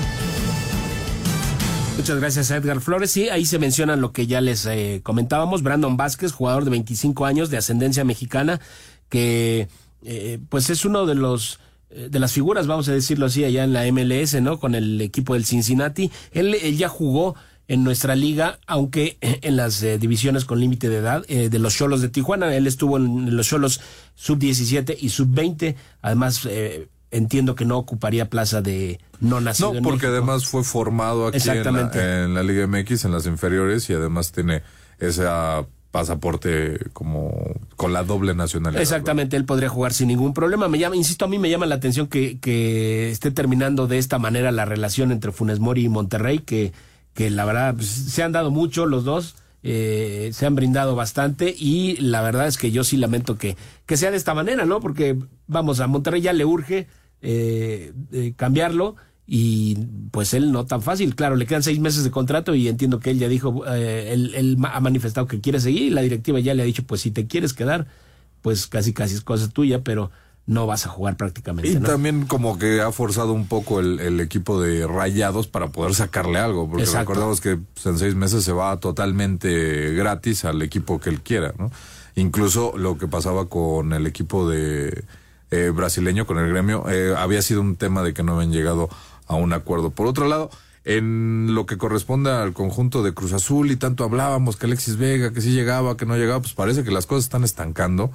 [1.97, 3.12] Muchas gracias Edgar Flores.
[3.12, 5.63] Sí, ahí se menciona lo que ya les eh, comentábamos.
[5.63, 8.62] Brandon Vázquez, jugador de 25 años de ascendencia mexicana,
[9.10, 9.67] que
[10.03, 13.63] eh, pues es uno de los eh, de las figuras, vamos a decirlo así, allá
[13.63, 14.60] en la MLS, ¿no?
[14.60, 16.12] Con el equipo del Cincinnati.
[16.32, 17.36] Él ya jugó
[17.69, 21.75] en nuestra liga, aunque en las eh, divisiones con límite de edad eh, de los
[21.75, 22.53] Cholos de Tijuana.
[22.53, 23.79] Él estuvo en, los Cholos
[24.15, 25.75] sub-17 y sub-20.
[26.01, 29.73] Además, eh, entiendo que no ocuparía plaza de no nacido.
[29.73, 34.32] No, porque además fue formado aquí en la, Liga MX, en las inferiores, y además
[34.32, 34.63] tiene
[34.99, 35.25] ese
[35.91, 37.34] pasaporte como
[37.75, 38.82] con la doble nacionalidad.
[38.82, 40.67] Exactamente, él podría jugar sin ningún problema.
[40.67, 44.17] Me llama, insisto, a mí me llama la atención que, que esté terminando de esta
[44.19, 46.73] manera la relación entre Funes Mori y Monterrey, que
[47.19, 49.36] que la verdad pues, se han dado mucho los dos.
[49.62, 53.97] Eh, se han brindado bastante y la verdad es que yo sí lamento que, que
[53.97, 54.79] sea de esta manera, ¿no?
[54.79, 56.88] Porque vamos, a Monterrey ya le urge
[57.21, 57.91] eh,
[58.38, 58.95] cambiarlo
[59.27, 59.75] y
[60.12, 61.13] pues él no tan fácil.
[61.13, 64.34] Claro, le quedan seis meses de contrato y entiendo que él ya dijo, eh, él,
[64.36, 67.12] él, ha manifestado que quiere seguir y la directiva ya le ha dicho, pues si
[67.12, 67.88] te quieres quedar,
[68.41, 70.10] pues casi casi es cosa tuya, pero
[70.49, 71.69] no vas a jugar prácticamente.
[71.69, 76.39] Y también como que ha forzado un poco el, equipo de Rayados para poder sacarle
[76.39, 81.12] algo, porque recordamos que pues, en seis meses se va totalmente gratis al equipo que
[81.12, 81.69] él quiera, ¿no?
[82.15, 85.03] Incluso lo que pasaba con el equipo de
[85.51, 88.89] eh, brasileño, con el gremio, eh, había sido un tema de que no habían llegado
[89.27, 89.91] a un acuerdo.
[89.91, 90.49] Por otro lado,
[90.83, 95.31] en lo que corresponde al conjunto de Cruz Azul y tanto hablábamos que Alexis Vega,
[95.31, 98.09] que sí llegaba, que no llegaba, pues parece que las cosas están estancando.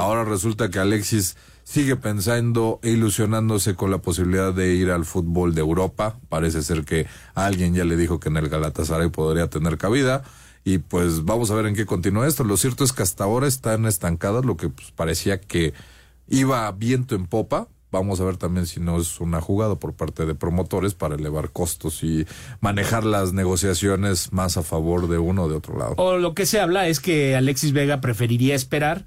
[0.00, 5.52] Ahora resulta que Alexis sigue pensando e ilusionándose con la posibilidad de ir al fútbol
[5.52, 6.16] de Europa.
[6.28, 10.22] Parece ser que alguien ya le dijo que en el Galatasaray podría tener cabida.
[10.62, 12.44] Y pues vamos a ver en qué continúa esto.
[12.44, 15.74] Lo cierto es que hasta ahora están estancadas, lo que pues, parecía que
[16.28, 20.26] iba viento en popa, Vamos a ver también si no es una jugada por parte
[20.26, 22.26] de promotores para elevar costos y
[22.60, 25.94] manejar las negociaciones más a favor de uno o de otro lado.
[25.96, 29.06] O lo que se habla es que Alexis Vega preferiría esperar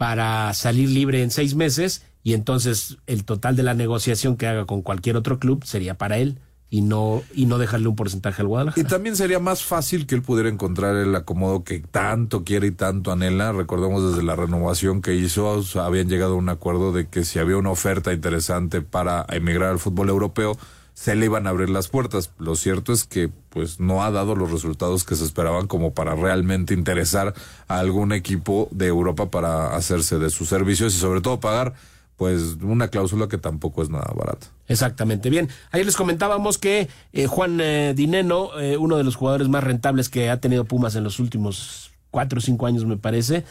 [0.00, 4.64] para salir libre en seis meses y entonces el total de la negociación que haga
[4.64, 6.38] con cualquier otro club sería para él
[6.70, 8.80] y no y no dejarle un porcentaje al Guadalajara.
[8.80, 12.70] Y también sería más fácil que él pudiera encontrar el acomodo que tanto quiere y
[12.70, 13.52] tanto anhela.
[13.52, 17.58] Recordemos desde la renovación que hizo, habían llegado a un acuerdo de que si había
[17.58, 20.56] una oferta interesante para emigrar al fútbol europeo,
[21.00, 22.30] se le iban a abrir las puertas.
[22.38, 26.14] Lo cierto es que pues no ha dado los resultados que se esperaban como para
[26.14, 27.32] realmente interesar
[27.68, 31.72] a algún equipo de Europa para hacerse de sus servicios y sobre todo pagar
[32.16, 34.48] pues una cláusula que tampoco es nada barata.
[34.68, 35.30] Exactamente.
[35.30, 39.64] Bien, ayer les comentábamos que eh, Juan eh, Dineno, eh, uno de los jugadores más
[39.64, 43.44] rentables que ha tenido Pumas en los últimos cuatro o cinco años, me parece,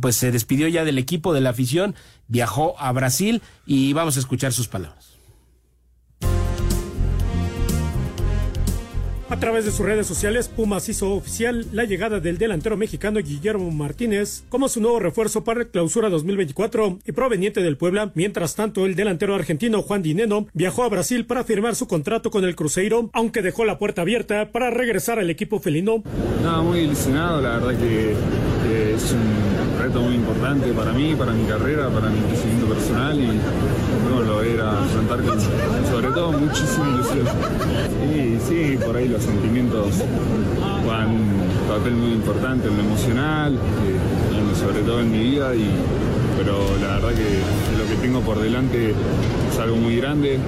[0.00, 1.96] pues se despidió ya del equipo, de la afición,
[2.28, 5.15] viajó a Brasil y vamos a escuchar sus palabras.
[9.28, 13.72] A través de sus redes sociales, Pumas hizo oficial la llegada del delantero mexicano Guillermo
[13.72, 18.12] Martínez como su nuevo refuerzo para el clausura 2024 y proveniente del Puebla.
[18.14, 22.44] Mientras tanto, el delantero argentino Juan Dineno viajó a Brasil para firmar su contrato con
[22.44, 26.04] el Cruzeiro, aunque dejó la puerta abierta para regresar al equipo felino.
[26.44, 28.14] No, muy ilusionado, la verdad que,
[28.96, 33.26] es un reto muy importante para mí, para mi carrera, para mi crecimiento personal y
[34.02, 37.26] bueno, lo era afrontar con sobre todo muchísima ilusión.
[38.14, 39.94] Y sí, por ahí lo sentimientos
[40.84, 45.70] juegan un papel muy importante en lo emocional, eh, sobre todo en mi vida, y,
[46.38, 50.40] pero la verdad que lo que tengo por delante es algo muy grande, eh,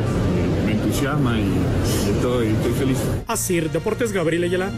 [0.65, 1.53] me entusiasma y,
[2.15, 2.99] estoy, estoy feliz.
[3.27, 4.71] Así, Deportes Gabriel Ayala.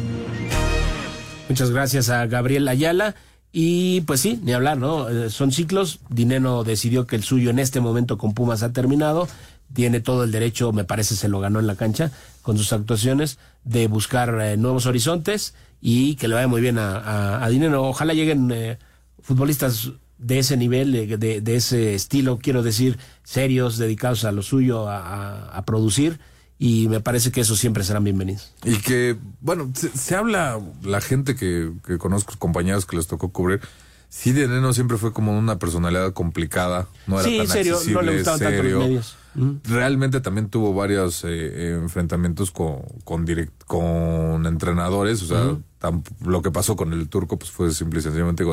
[1.48, 3.14] Muchas gracias a Gabriel Ayala.
[3.52, 5.08] Y pues sí, ni hablar, ¿no?
[5.08, 6.00] Eh, son ciclos.
[6.08, 9.28] Dineno decidió que el suyo en este momento con Pumas ha terminado
[9.72, 12.10] tiene todo el derecho, me parece se lo ganó en la cancha
[12.42, 17.46] con sus actuaciones, de buscar eh, nuevos horizontes y que le vaya muy bien a,
[17.50, 17.84] Dinero.
[17.84, 18.78] Ojalá lleguen eh,
[19.20, 24.86] futbolistas de ese nivel, de, de, ese estilo, quiero decir, serios, dedicados a lo suyo,
[24.88, 26.20] a, producir.
[26.62, 28.52] Y me parece que eso siempre serán bienvenidos.
[28.64, 33.62] Y que, bueno, se, habla, la gente que, que conozco, compañeros que les tocó cubrir,
[34.10, 38.40] sí, Dinero siempre fue como una personalidad complicada, no era tan serio, no le gustaban
[38.40, 39.16] tanto los medios.
[39.64, 43.24] Realmente también tuvo varios eh, enfrentamientos con, con,
[43.66, 45.90] con entrenadores, o sea,
[46.26, 48.44] lo que pasó con el turco pues fue simple y sencillamente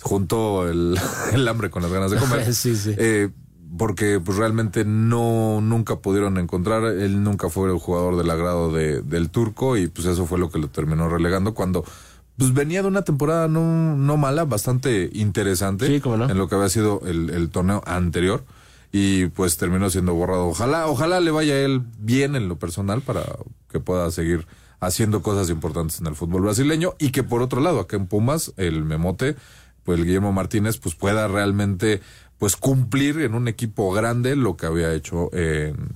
[0.00, 0.96] junto el,
[1.34, 2.48] el, hambre con las ganas de comer.
[2.96, 3.28] Eh,
[3.76, 9.02] porque pues realmente no nunca pudieron encontrar, él nunca fue el jugador del agrado de,
[9.02, 11.84] del turco y pues eso fue lo que lo terminó relegando cuando
[12.36, 17.00] pues venía de una temporada no, no mala, bastante interesante en lo que había sido
[17.04, 18.44] el, el torneo anterior
[18.96, 20.46] y pues terminó siendo borrado.
[20.46, 23.24] Ojalá, ojalá le vaya a él bien en lo personal para
[23.68, 24.46] que pueda seguir
[24.78, 28.52] haciendo cosas importantes en el fútbol brasileño y que por otro lado acá en Pumas
[28.56, 29.34] el Memote,
[29.82, 32.00] pues el Guillermo Martínez pues pueda realmente
[32.44, 35.30] pues cumplir en un equipo grande lo que había hecho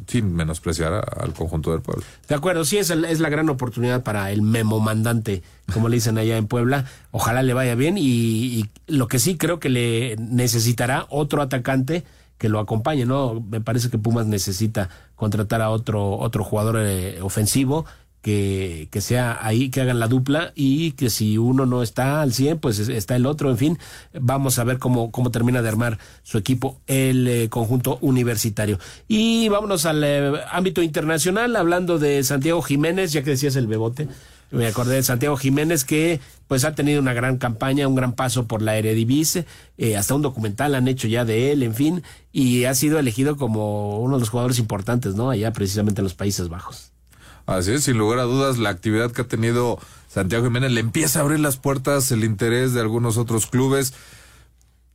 [0.06, 2.02] sin menospreciar al conjunto del pueblo.
[2.26, 5.42] De acuerdo, sí es, es la gran oportunidad para el memo mandante,
[5.74, 6.86] como le dicen allá en Puebla.
[7.10, 12.04] Ojalá le vaya bien y, y lo que sí creo que le necesitará otro atacante
[12.38, 13.44] que lo acompañe, ¿no?
[13.46, 17.84] Me parece que Pumas necesita contratar a otro, otro jugador eh, ofensivo
[18.22, 22.32] que, que sea ahí, que hagan la dupla y que si uno no está al
[22.32, 23.78] 100, pues está el otro, en fin,
[24.12, 28.78] vamos a ver cómo, cómo termina de armar su equipo el eh, conjunto universitario.
[29.06, 34.08] Y vámonos al eh, ámbito internacional, hablando de Santiago Jiménez, ya que decías el bebote
[34.50, 38.46] me acordé de Santiago Jiménez que pues ha tenido una gran campaña, un gran paso
[38.46, 39.44] por la Eredivisie,
[39.76, 42.02] eh, hasta un documental han hecho ya de él, en fin,
[42.32, 45.30] y ha sido elegido como uno de los jugadores importantes, ¿no?
[45.30, 46.92] Allá precisamente en los Países Bajos.
[47.48, 51.18] Así es, sin lugar a dudas, la actividad que ha tenido Santiago Jiménez le empieza
[51.18, 53.94] a abrir las puertas, el interés de algunos otros clubes.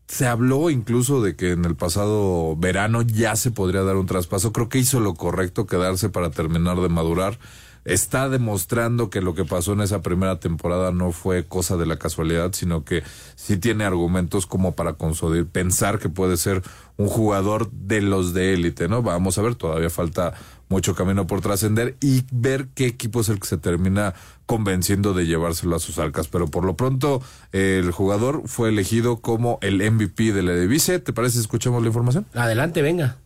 [0.07, 4.53] Se habló incluso de que en el pasado verano ya se podría dar un traspaso.
[4.53, 7.39] Creo que hizo lo correcto quedarse para terminar de madurar
[7.85, 11.97] está demostrando que lo que pasó en esa primera temporada no fue cosa de la
[11.97, 13.03] casualidad, sino que
[13.35, 16.61] sí tiene argumentos como para consolidar, pensar que puede ser
[16.97, 19.01] un jugador de los de élite, ¿no?
[19.01, 20.33] Vamos a ver, todavía falta
[20.73, 24.15] mucho camino por trascender y ver qué equipo es el que se termina
[24.47, 26.27] convenciendo de llevárselo a sus arcas.
[26.27, 30.97] Pero por lo pronto, el jugador fue elegido como el MVP de la Divise.
[30.97, 32.25] ¿Te parece si escuchamos la información?
[32.33, 33.17] Adelante, venga.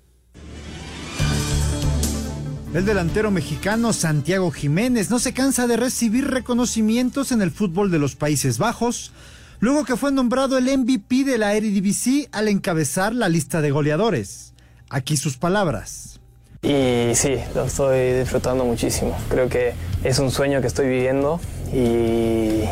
[2.73, 7.97] El delantero mexicano Santiago Jiménez no se cansa de recibir reconocimientos en el fútbol de
[7.97, 9.13] los Países Bajos,
[9.61, 14.53] luego que fue nombrado el MVP de la Eredivisie al encabezar la lista de goleadores.
[14.89, 16.16] Aquí sus palabras.
[16.61, 19.17] Y sí, lo estoy disfrutando muchísimo.
[19.29, 21.39] Creo que es un sueño que estoy viviendo
[21.73, 22.63] y,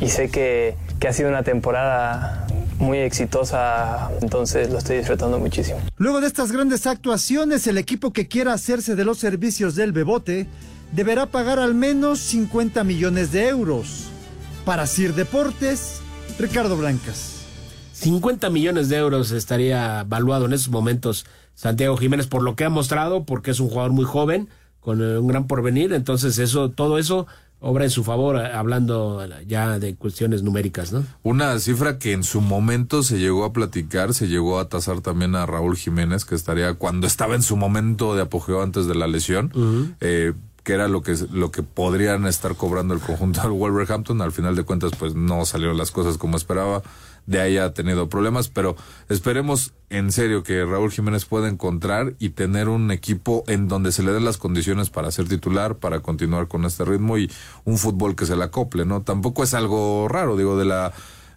[0.00, 2.46] y sé que, que ha sido una temporada
[2.78, 5.78] muy exitosa, entonces lo estoy disfrutando muchísimo.
[5.96, 10.46] Luego de estas grandes actuaciones, el equipo que quiera hacerse de los servicios del Bebote
[10.90, 14.08] deberá pagar al menos 50 millones de euros.
[14.64, 16.00] Para Sir Deportes,
[16.38, 17.42] Ricardo Blancas.
[17.94, 21.24] 50 millones de euros estaría valuado en esos momentos
[21.62, 24.48] Santiago Jiménez por lo que ha mostrado, porque es un jugador muy joven,
[24.80, 27.28] con eh, un gran porvenir, entonces eso, todo eso
[27.60, 31.04] obra en su favor, eh, hablando ya de cuestiones numéricas, ¿no?
[31.22, 35.36] Una cifra que en su momento se llegó a platicar, se llegó a tasar también
[35.36, 39.06] a Raúl Jiménez, que estaría cuando estaba en su momento de apogeo antes de la
[39.06, 39.52] lesión,
[40.00, 40.32] eh,
[40.64, 44.20] que era lo que lo que podrían estar cobrando el conjunto del Wolverhampton.
[44.20, 46.82] Al final de cuentas, pues no salieron las cosas como esperaba
[47.26, 48.76] de ahí ha tenido problemas, pero
[49.08, 54.02] esperemos en serio que Raúl Jiménez pueda encontrar y tener un equipo en donde se
[54.02, 57.30] le den las condiciones para ser titular, para continuar con este ritmo y
[57.64, 59.02] un fútbol que se le acople, ¿no?
[59.02, 60.92] Tampoco es algo raro, digo, de la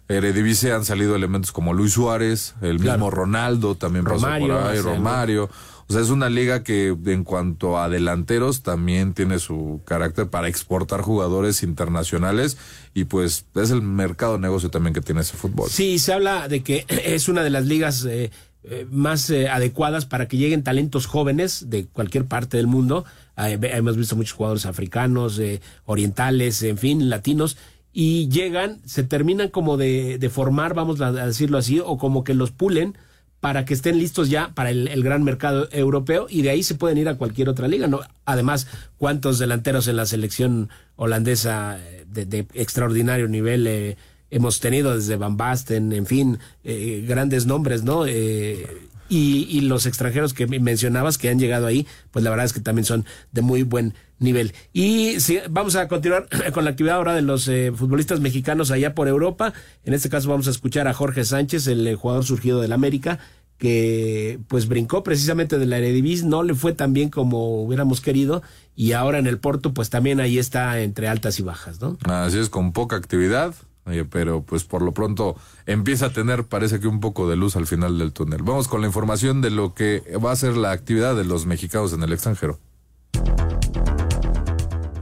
[0.08, 4.80] Eredivisie han salido elementos como Luis Suárez, el mismo Ronaldo también Romario, pasó por ahí,
[4.80, 5.50] Romario.
[5.88, 10.48] O sea, es una liga que en cuanto a delanteros también tiene su carácter para
[10.48, 12.56] exportar jugadores internacionales
[12.92, 15.70] y pues es el mercado de negocio también que tiene ese fútbol.
[15.70, 18.32] Sí, se habla de que es una de las ligas eh,
[18.64, 23.04] eh, más eh, adecuadas para que lleguen talentos jóvenes de cualquier parte del mundo.
[23.36, 25.40] Hemos visto muchos jugadores africanos,
[25.84, 27.58] orientales, en fin, latinos
[27.92, 32.34] y llegan, se terminan como de, de formar, vamos a decirlo así, o como que
[32.34, 32.96] los pulen
[33.40, 36.98] para que estén listos ya para el, gran mercado europeo y de ahí se pueden
[36.98, 37.86] ir a cualquier otra liga.
[37.86, 38.00] ¿no?
[38.24, 38.66] Además,
[38.98, 41.78] ¿cuántos delanteros en la selección holandesa
[42.08, 43.96] de, de extraordinario nivel eh,
[44.30, 48.06] hemos tenido desde Van Basten, en fin, eh, grandes nombres, ¿no?
[48.06, 48.66] Eh,
[49.08, 52.60] y, y, los extranjeros que mencionabas que han llegado ahí, pues la verdad es que
[52.60, 54.54] también son de muy buen nivel.
[54.72, 55.16] Y
[55.50, 59.52] vamos a continuar con la actividad ahora de los eh, futbolistas mexicanos allá por Europa.
[59.84, 63.18] En este caso vamos a escuchar a Jorge Sánchez, el jugador surgido del América,
[63.58, 68.42] que pues brincó precisamente de la Eredivisie, no le fue tan bien como hubiéramos querido
[68.74, 71.96] y ahora en el Porto pues también ahí está entre altas y bajas, ¿no?
[72.04, 73.54] Así es, con poca actividad,
[74.10, 77.66] pero pues por lo pronto empieza a tener, parece que un poco de luz al
[77.66, 78.42] final del túnel.
[78.42, 81.92] Vamos con la información de lo que va a ser la actividad de los mexicanos
[81.94, 82.58] en el extranjero.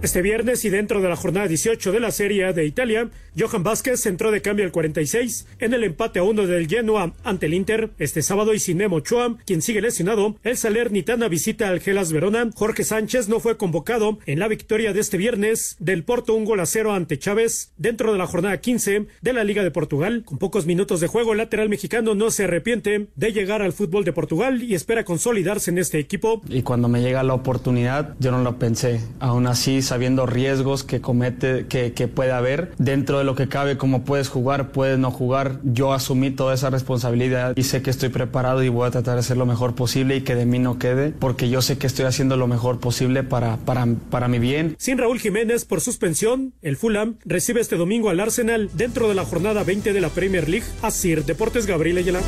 [0.04, 4.04] Este viernes y dentro de la jornada 18 de la Serie de Italia, Johan Vázquez
[4.04, 7.88] entró de cambio al 46 en el empate a uno del Genoa ante el Inter.
[7.98, 12.50] Este sábado y sin Ochoa, quien sigue lesionado, el Salernitana visita al Gelas Verona.
[12.54, 16.60] Jorge Sánchez no fue convocado en la victoria de este viernes del Porto un gol
[16.60, 20.22] a cero ante Chávez dentro de la jornada 15 de la Liga de Portugal.
[20.26, 24.04] Con pocos minutos de juego, el lateral mexicano no se arrepiente de llegar al fútbol
[24.04, 26.42] de Portugal y espera consolidarse en este equipo.
[26.50, 29.00] Y cuando me llega la oportunidad, yo no lo pensé.
[29.18, 32.72] Aún así, sabiendo riesgos que comete, que, que, puede haber.
[32.78, 36.68] Dentro de lo que cabe, como puedes jugar, puedes no jugar, yo asumí toda esa
[36.68, 40.16] responsabilidad y sé que estoy preparado y voy a tratar de hacer lo mejor posible
[40.16, 43.22] y que de mí no quede, porque yo sé que estoy haciendo lo mejor posible
[43.22, 44.74] para, para, para mi bien.
[44.80, 49.24] Sin Raúl Jiménez por suspensión, el Fulham recibe este domingo al Arsenal dentro de la
[49.24, 50.66] jornada 20 de la Premier League.
[50.82, 52.20] Asir Deportes Gabriel Ayala.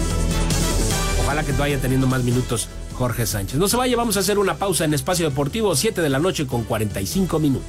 [1.24, 3.58] Ojalá que vaya teniendo más minutos Jorge Sánchez.
[3.58, 6.46] No se vaya, vamos a hacer una pausa en Espacio Deportivo, 7 de la noche
[6.46, 7.68] con 45 minutos.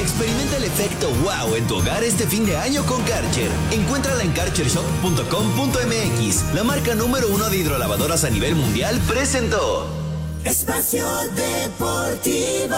[0.00, 3.50] Experimenta el efecto wow en tu hogar este fin de año con Karcher.
[3.70, 6.54] Encuéntrala en karchershop.com.mx.
[6.54, 9.86] La marca número uno de hidrolavadoras a nivel mundial presentó
[10.44, 12.76] Espacio Deportivo.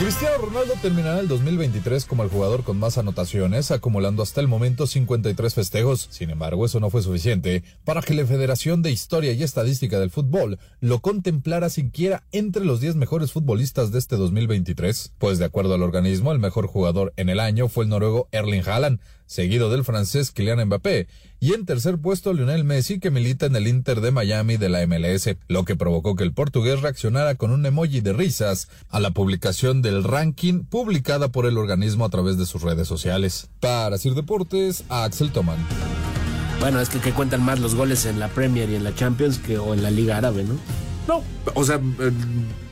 [0.00, 4.86] Cristiano Ronaldo terminará el 2023 como el jugador con más anotaciones, acumulando hasta el momento
[4.86, 6.08] 53 festejos.
[6.10, 10.10] Sin embargo, eso no fue suficiente para que la Federación de Historia y Estadística del
[10.10, 15.12] Fútbol lo contemplara siquiera entre los 10 mejores futbolistas de este 2023.
[15.18, 18.66] Pues de acuerdo al organismo, el mejor jugador en el año fue el noruego Erling
[18.66, 19.00] Haaland,
[19.30, 21.06] seguido del francés Kylian Mbappé,
[21.38, 24.84] y en tercer puesto Lionel Messi que milita en el Inter de Miami de la
[24.88, 29.12] MLS, lo que provocó que el portugués reaccionara con un emoji de risas a la
[29.12, 33.48] publicación del ranking publicada por el organismo a través de sus redes sociales.
[33.60, 35.58] Para Sir Deportes, Axel Toman.
[36.58, 39.38] Bueno, es que, que cuentan más los goles en la Premier y en la Champions
[39.38, 40.54] que o en la Liga Árabe, ¿no?
[41.06, 41.22] No,
[41.54, 42.10] o sea, eh,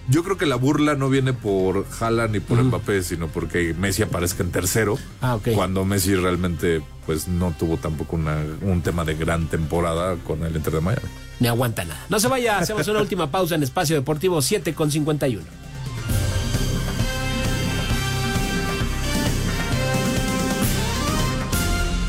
[0.08, 4.02] yo creo que la burla no viene por Haaland ni por Mbappé, sino porque Messi
[4.02, 4.98] aparezca en tercero.
[5.20, 5.48] Ah, ok.
[5.54, 10.54] Cuando Messi realmente pues no tuvo tampoco una, un tema de gran temporada con el
[10.54, 11.08] Inter de Miami.
[11.40, 12.04] Ni aguanta nada.
[12.08, 15.42] No se vaya, hacemos una última pausa en Espacio Deportivo 7 con 51.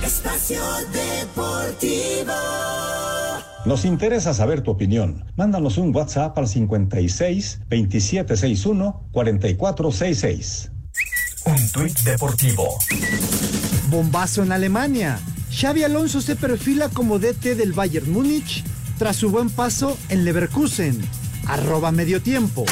[0.04, 2.34] Espacio Deportivo.
[3.70, 5.26] Nos interesa saber tu opinión.
[5.36, 10.72] Mándanos un WhatsApp al 56 2761 4466.
[11.46, 12.80] Un tuit deportivo.
[13.92, 15.20] Bombazo en Alemania.
[15.52, 18.64] Xavi Alonso se perfila como DT del Bayern Múnich
[18.98, 21.00] tras su buen paso en Leverkusen.
[21.46, 22.66] Arroba medio tiempo.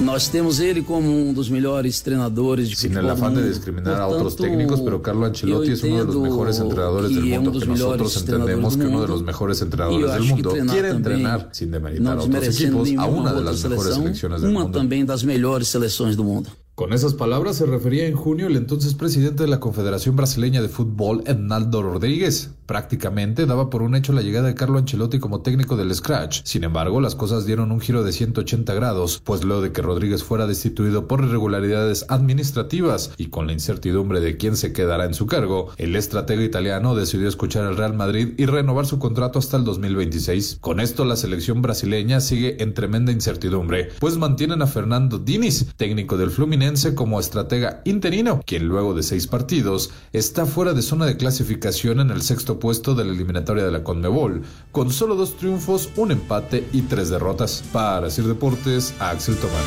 [0.00, 3.42] Nós temos ele como um dos melhores treinadores de Sin futebol el afán de do
[3.42, 3.52] mundo.
[3.54, 7.10] discriminar a otros Portanto, técnicos, pero Carlo Ancelotti eu es uno de los mejores entrenadores
[7.14, 9.06] del que é um mundo, dos que nosotros melhores entendemos treinadores que do uno de
[9.08, 9.26] los mundo.
[9.26, 13.32] mejores E entrenadores del mundo treinar quiere entrenar sin demeritar a otros equipos a una
[13.34, 14.78] de las mejores selecciones del uma mundo.
[14.78, 16.48] também das melhores seleções do mundo.
[16.74, 20.68] Con esas palabras se refería en junio el entonces presidente de la Confederación Brasileña de
[20.70, 22.50] Fútbol, Hernaldo Rodríguez.
[22.70, 26.42] Prácticamente daba por un hecho la llegada de Carlo Ancelotti como técnico del Scratch.
[26.44, 30.22] Sin embargo, las cosas dieron un giro de 180 grados, pues luego de que Rodríguez
[30.22, 35.26] fuera destituido por irregularidades administrativas y con la incertidumbre de quién se quedará en su
[35.26, 39.64] cargo, el estratega italiano decidió escuchar al Real Madrid y renovar su contrato hasta el
[39.64, 40.58] 2026.
[40.60, 46.16] Con esto, la selección brasileña sigue en tremenda incertidumbre, pues mantienen a Fernando Diniz, técnico
[46.16, 51.16] del Fluminense, como estratega interino, quien luego de seis partidos está fuera de zona de
[51.16, 55.90] clasificación en el sexto puesto de la eliminatoria de la Conmebol, con solo dos triunfos,
[55.96, 57.64] un empate y tres derrotas.
[57.72, 59.64] Para Sir Deportes, Axel Tomán.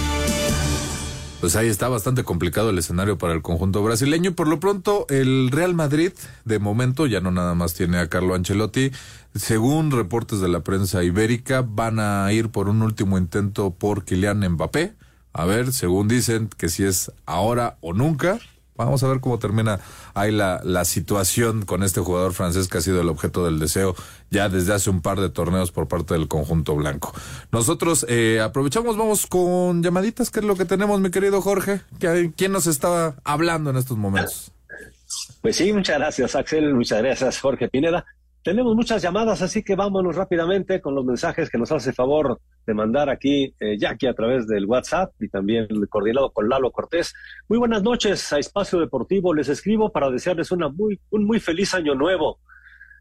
[1.43, 4.33] Pues ahí está bastante complicado el escenario para el conjunto brasileño.
[4.33, 6.13] Por lo pronto, el Real Madrid,
[6.45, 8.91] de momento, ya no nada más tiene a Carlo Ancelotti.
[9.35, 14.39] Según reportes de la prensa ibérica, van a ir por un último intento por Kylian
[14.53, 14.93] Mbappé.
[15.33, 18.39] A ver, según dicen, que si es ahora o nunca.
[18.75, 19.79] Vamos a ver cómo termina
[20.13, 23.95] ahí la, la situación con este jugador francés que ha sido el objeto del deseo
[24.31, 27.13] ya desde hace un par de torneos por parte del conjunto blanco.
[27.51, 31.81] Nosotros eh, aprovechamos, vamos con llamaditas, que es lo que tenemos, mi querido Jorge.
[31.99, 34.51] ¿Qui- ¿Quién nos estaba hablando en estos momentos?
[35.41, 36.73] Pues sí, muchas gracias, Axel.
[36.73, 38.05] Muchas gracias, Jorge Pineda.
[38.43, 42.73] Tenemos muchas llamadas, así que vámonos rápidamente con los mensajes que nos hace favor de
[42.73, 47.13] mandar aquí eh, Jackie a través del WhatsApp y también coordinado con Lalo Cortés.
[47.47, 49.33] Muy buenas noches a Espacio Deportivo.
[49.33, 52.39] Les escribo para desearles una muy, un muy feliz año nuevo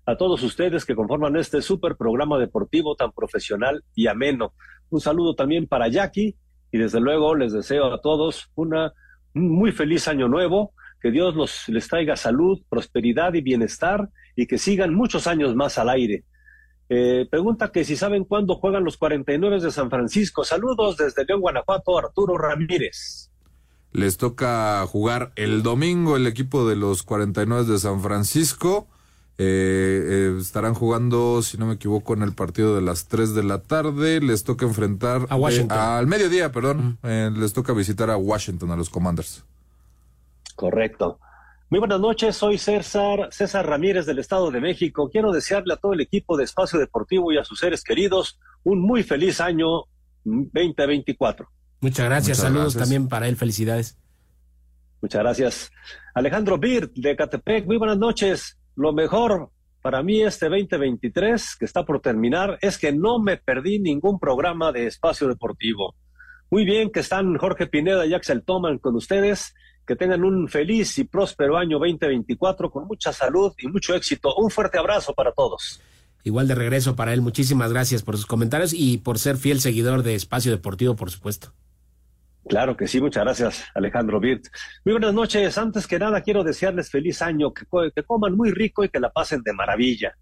[0.06, 4.54] a todos ustedes que conforman este super programa deportivo tan profesional y ameno.
[4.90, 6.36] Un saludo también para Jackie
[6.70, 8.92] y desde luego les deseo a todos una,
[9.34, 10.72] un muy feliz año nuevo
[11.02, 15.76] que Dios los, les traiga salud, prosperidad y bienestar y que sigan muchos años más
[15.78, 16.24] al aire.
[16.88, 20.44] Eh, pregunta que si saben cuándo juegan los 49 de San Francisco.
[20.44, 23.30] Saludos desde León, Guanajuato, Arturo Ramírez.
[23.92, 28.88] Les toca jugar el domingo el equipo de los 49 de San Francisco.
[29.38, 33.42] Eh, eh, estarán jugando, si no me equivoco, en el partido de las 3 de
[33.42, 34.20] la tarde.
[34.20, 35.76] Les toca enfrentar A Washington.
[35.76, 36.98] eh, al mediodía, perdón.
[37.02, 39.44] Eh, les toca visitar a Washington, a los Commanders.
[40.62, 41.18] Correcto.
[41.70, 45.10] Muy buenas noches, soy César, César Ramírez del Estado de México.
[45.10, 48.80] Quiero desearle a todo el equipo de Espacio Deportivo y a sus seres queridos un
[48.80, 49.86] muy feliz año
[50.22, 51.48] 2024.
[51.80, 52.80] Muchas gracias, Muchas saludos gracias.
[52.80, 53.98] también para él, felicidades.
[55.00, 55.72] Muchas gracias.
[56.14, 58.56] Alejandro Birt de Catepec, muy buenas noches.
[58.76, 59.50] Lo mejor
[59.82, 64.70] para mí este 2023 que está por terminar es que no me perdí ningún programa
[64.70, 65.96] de Espacio Deportivo.
[66.52, 69.56] Muy bien que están Jorge Pineda y Axel Toman con ustedes.
[69.86, 74.34] Que tengan un feliz y próspero año 2024 con mucha salud y mucho éxito.
[74.36, 75.80] Un fuerte abrazo para todos.
[76.24, 80.02] Igual de regreso para él, muchísimas gracias por sus comentarios y por ser fiel seguidor
[80.04, 81.52] de Espacio Deportivo, por supuesto.
[82.48, 84.46] Claro que sí, muchas gracias, Alejandro Birt.
[84.84, 85.56] Muy buenas noches.
[85.58, 88.98] Antes que nada, quiero desearles feliz año, que, co- que coman muy rico y que
[89.00, 90.16] la pasen de maravilla.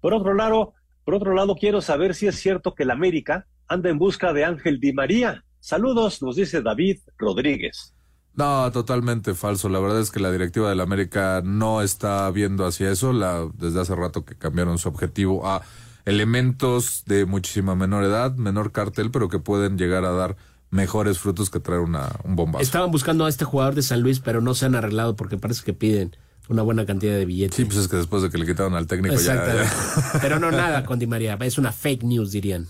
[0.00, 3.90] Por otro lado, por otro lado, quiero saber si es cierto que el América anda
[3.90, 5.44] en busca de Ángel Di María.
[5.60, 7.94] Saludos, nos dice David Rodríguez.
[8.36, 9.68] No, totalmente falso.
[9.68, 13.12] La verdad es que la directiva del América no está viendo hacia eso.
[13.12, 15.62] La, desde hace rato que cambiaron su objetivo a
[16.04, 20.36] elementos de muchísima menor edad, menor cartel, pero que pueden llegar a dar
[20.70, 22.62] mejores frutos que traer una, un bombazo.
[22.62, 25.64] Estaban buscando a este jugador de San Luis, pero no se han arreglado porque parece
[25.64, 26.14] que piden
[26.48, 27.56] una buena cantidad de billetes.
[27.56, 29.72] Sí, pues es que después de que le quitaron al técnico ya, Exactamente.
[30.20, 32.68] Pero no nada con Di María, es una fake news, dirían.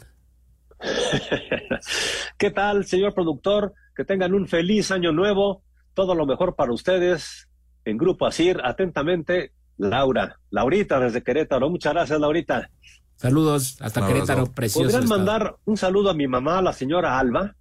[2.39, 3.75] ¿Qué tal, señor productor?
[3.97, 5.63] Que tengan un feliz año nuevo.
[5.95, 7.49] Todo lo mejor para ustedes.
[7.85, 10.39] En Grupo Asir, atentamente, Laura.
[10.51, 11.71] Laurita desde Querétaro.
[11.71, 12.71] Muchas gracias, Laurita.
[13.17, 14.85] Saludos hasta Querétaro, precioso.
[14.85, 15.19] ¿Podrían estado.
[15.19, 17.55] mandar un saludo a mi mamá, la señora Alba?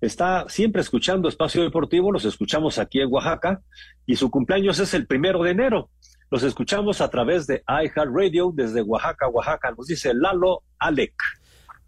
[0.00, 3.62] Está siempre escuchando Espacio Deportivo, los escuchamos aquí en Oaxaca
[4.04, 5.90] y su cumpleaños es el primero de enero.
[6.30, 9.72] Los escuchamos a través de iHeartRadio desde Oaxaca, Oaxaca.
[9.76, 11.14] Nos dice Lalo Alec.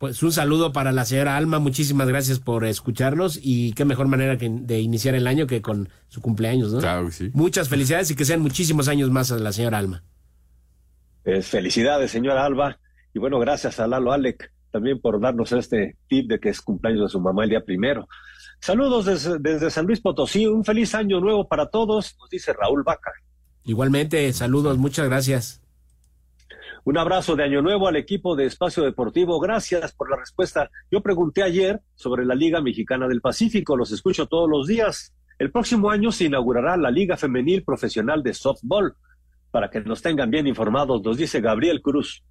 [0.04, 4.36] Pues un saludo para la señora Alma, muchísimas gracias por escucharnos y qué mejor manera
[4.36, 6.80] que de iniciar el año que con su cumpleaños, ¿no?
[6.80, 7.30] Claro que sí.
[7.32, 10.02] Muchas felicidades y que sean muchísimos años más a la señora Alma.
[11.22, 12.78] Pues, felicidades, señora Alba.
[13.14, 17.04] Y bueno, gracias a Lalo Alec también por darnos este tip de que es cumpleaños
[17.04, 18.06] de su mamá el día primero.
[18.60, 20.46] Saludos desde, desde San Luis Potosí.
[20.46, 23.10] Un feliz año nuevo para todos, nos dice Raúl Vaca.
[23.64, 25.63] Igualmente, saludos, muchas gracias.
[26.86, 29.40] Un abrazo de Año Nuevo al equipo de Espacio Deportivo.
[29.40, 30.70] Gracias por la respuesta.
[30.90, 33.74] Yo pregunté ayer sobre la Liga Mexicana del Pacífico.
[33.74, 35.14] Los escucho todos los días.
[35.38, 38.94] El próximo año se inaugurará la Liga Femenil Profesional de Softball.
[39.50, 42.22] Para que nos tengan bien informados, nos dice Gabriel Cruz.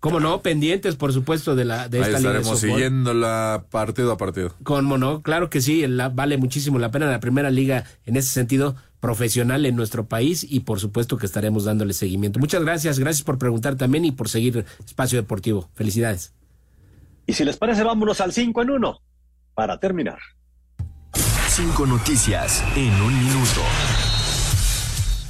[0.00, 4.16] Cómo no, pendientes, por supuesto, de la de Ahí esta liga de siguiéndola partido a
[4.16, 4.54] partido.
[4.62, 8.28] Cómo no, claro que sí, la- vale muchísimo la pena la primera liga en ese
[8.32, 12.38] sentido profesional en nuestro país y por supuesto que estaremos dándole seguimiento.
[12.40, 15.68] Muchas gracias, gracias por preguntar también y por seguir Espacio Deportivo.
[15.74, 16.32] Felicidades.
[17.26, 19.00] Y si les parece, vámonos al 5 en 1
[19.54, 20.18] para terminar.
[21.48, 23.60] Cinco noticias en un minuto.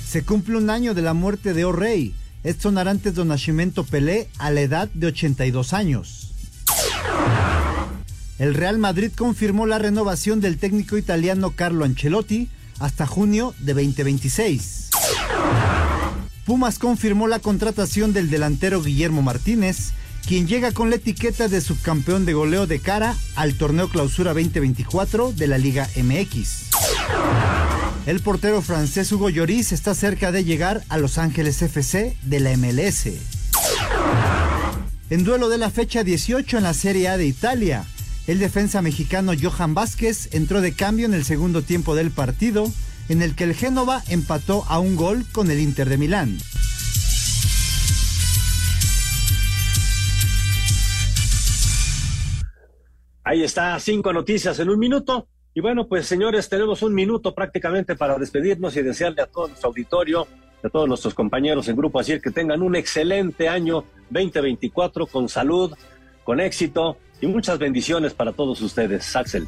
[0.06, 4.28] Se cumple un año de la muerte de O Rey, Edson Arantes do Nascimento Pelé,
[4.38, 6.32] a la edad de 82 años.
[8.38, 14.88] El Real Madrid confirmó la renovación del técnico italiano Carlo Ancelotti hasta junio de 2026.
[16.46, 19.92] Pumas confirmó la contratación del delantero Guillermo Martínez,
[20.26, 25.32] quien llega con la etiqueta de subcampeón de goleo de cara al torneo Clausura 2024
[25.32, 26.70] de la Liga MX.
[28.06, 32.56] El portero francés Hugo Lloris está cerca de llegar a Los Ángeles FC de la
[32.56, 33.08] MLS.
[35.10, 37.84] En duelo de la fecha 18 en la Serie A de Italia,
[38.26, 42.72] el defensa mexicano Johan Vázquez entró de cambio en el segundo tiempo del partido,
[43.10, 46.38] en el que el Génova empató a un gol con el Inter de Milán.
[53.24, 55.28] Ahí está, cinco noticias en un minuto.
[55.54, 59.68] Y bueno, pues señores, tenemos un minuto prácticamente para despedirnos y desearle a todo nuestro
[59.68, 60.26] auditorio,
[60.62, 65.74] a todos nuestros compañeros en Grupo Así que tengan un excelente año 2024 con salud,
[66.24, 69.16] con éxito y muchas bendiciones para todos ustedes.
[69.16, 69.46] Axel.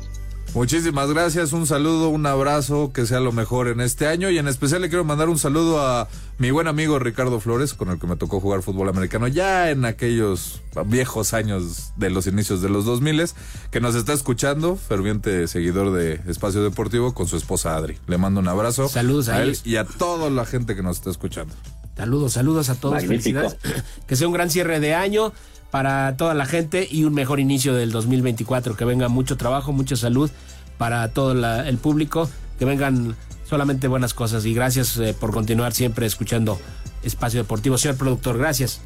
[0.54, 4.48] Muchísimas gracias, un saludo, un abrazo, que sea lo mejor en este año y en
[4.48, 8.06] especial le quiero mandar un saludo a mi buen amigo Ricardo Flores, con el que
[8.06, 12.84] me tocó jugar fútbol americano ya en aquellos viejos años de los inicios de los
[12.84, 13.30] 2000,
[13.70, 17.96] que nos está escuchando, ferviente seguidor de Espacio Deportivo con su esposa Adri.
[18.06, 20.98] Le mando un abrazo Saludos a a él y a toda la gente que nos
[20.98, 21.54] está escuchando.
[21.96, 22.94] Saludos, saludos a todos.
[22.94, 23.40] Magnífico.
[23.40, 23.84] Felicidades.
[24.06, 25.32] Que sea un gran cierre de año
[25.72, 28.76] para toda la gente y un mejor inicio del 2024.
[28.76, 30.30] Que venga mucho trabajo, mucha salud
[30.78, 32.30] para todo la- el público.
[32.60, 33.16] Que vengan
[33.48, 34.44] solamente buenas cosas.
[34.44, 36.60] Y gracias eh, por continuar siempre escuchando
[37.02, 37.76] Espacio Deportivo.
[37.78, 38.80] Señor productor, gracias.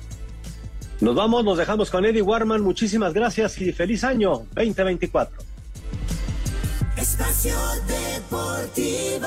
[1.01, 2.63] Nos vamos, nos dejamos con Eddie Warman.
[2.63, 5.37] Muchísimas gracias y feliz año 2024.
[6.97, 7.55] Espacio
[7.87, 9.27] Deportivo.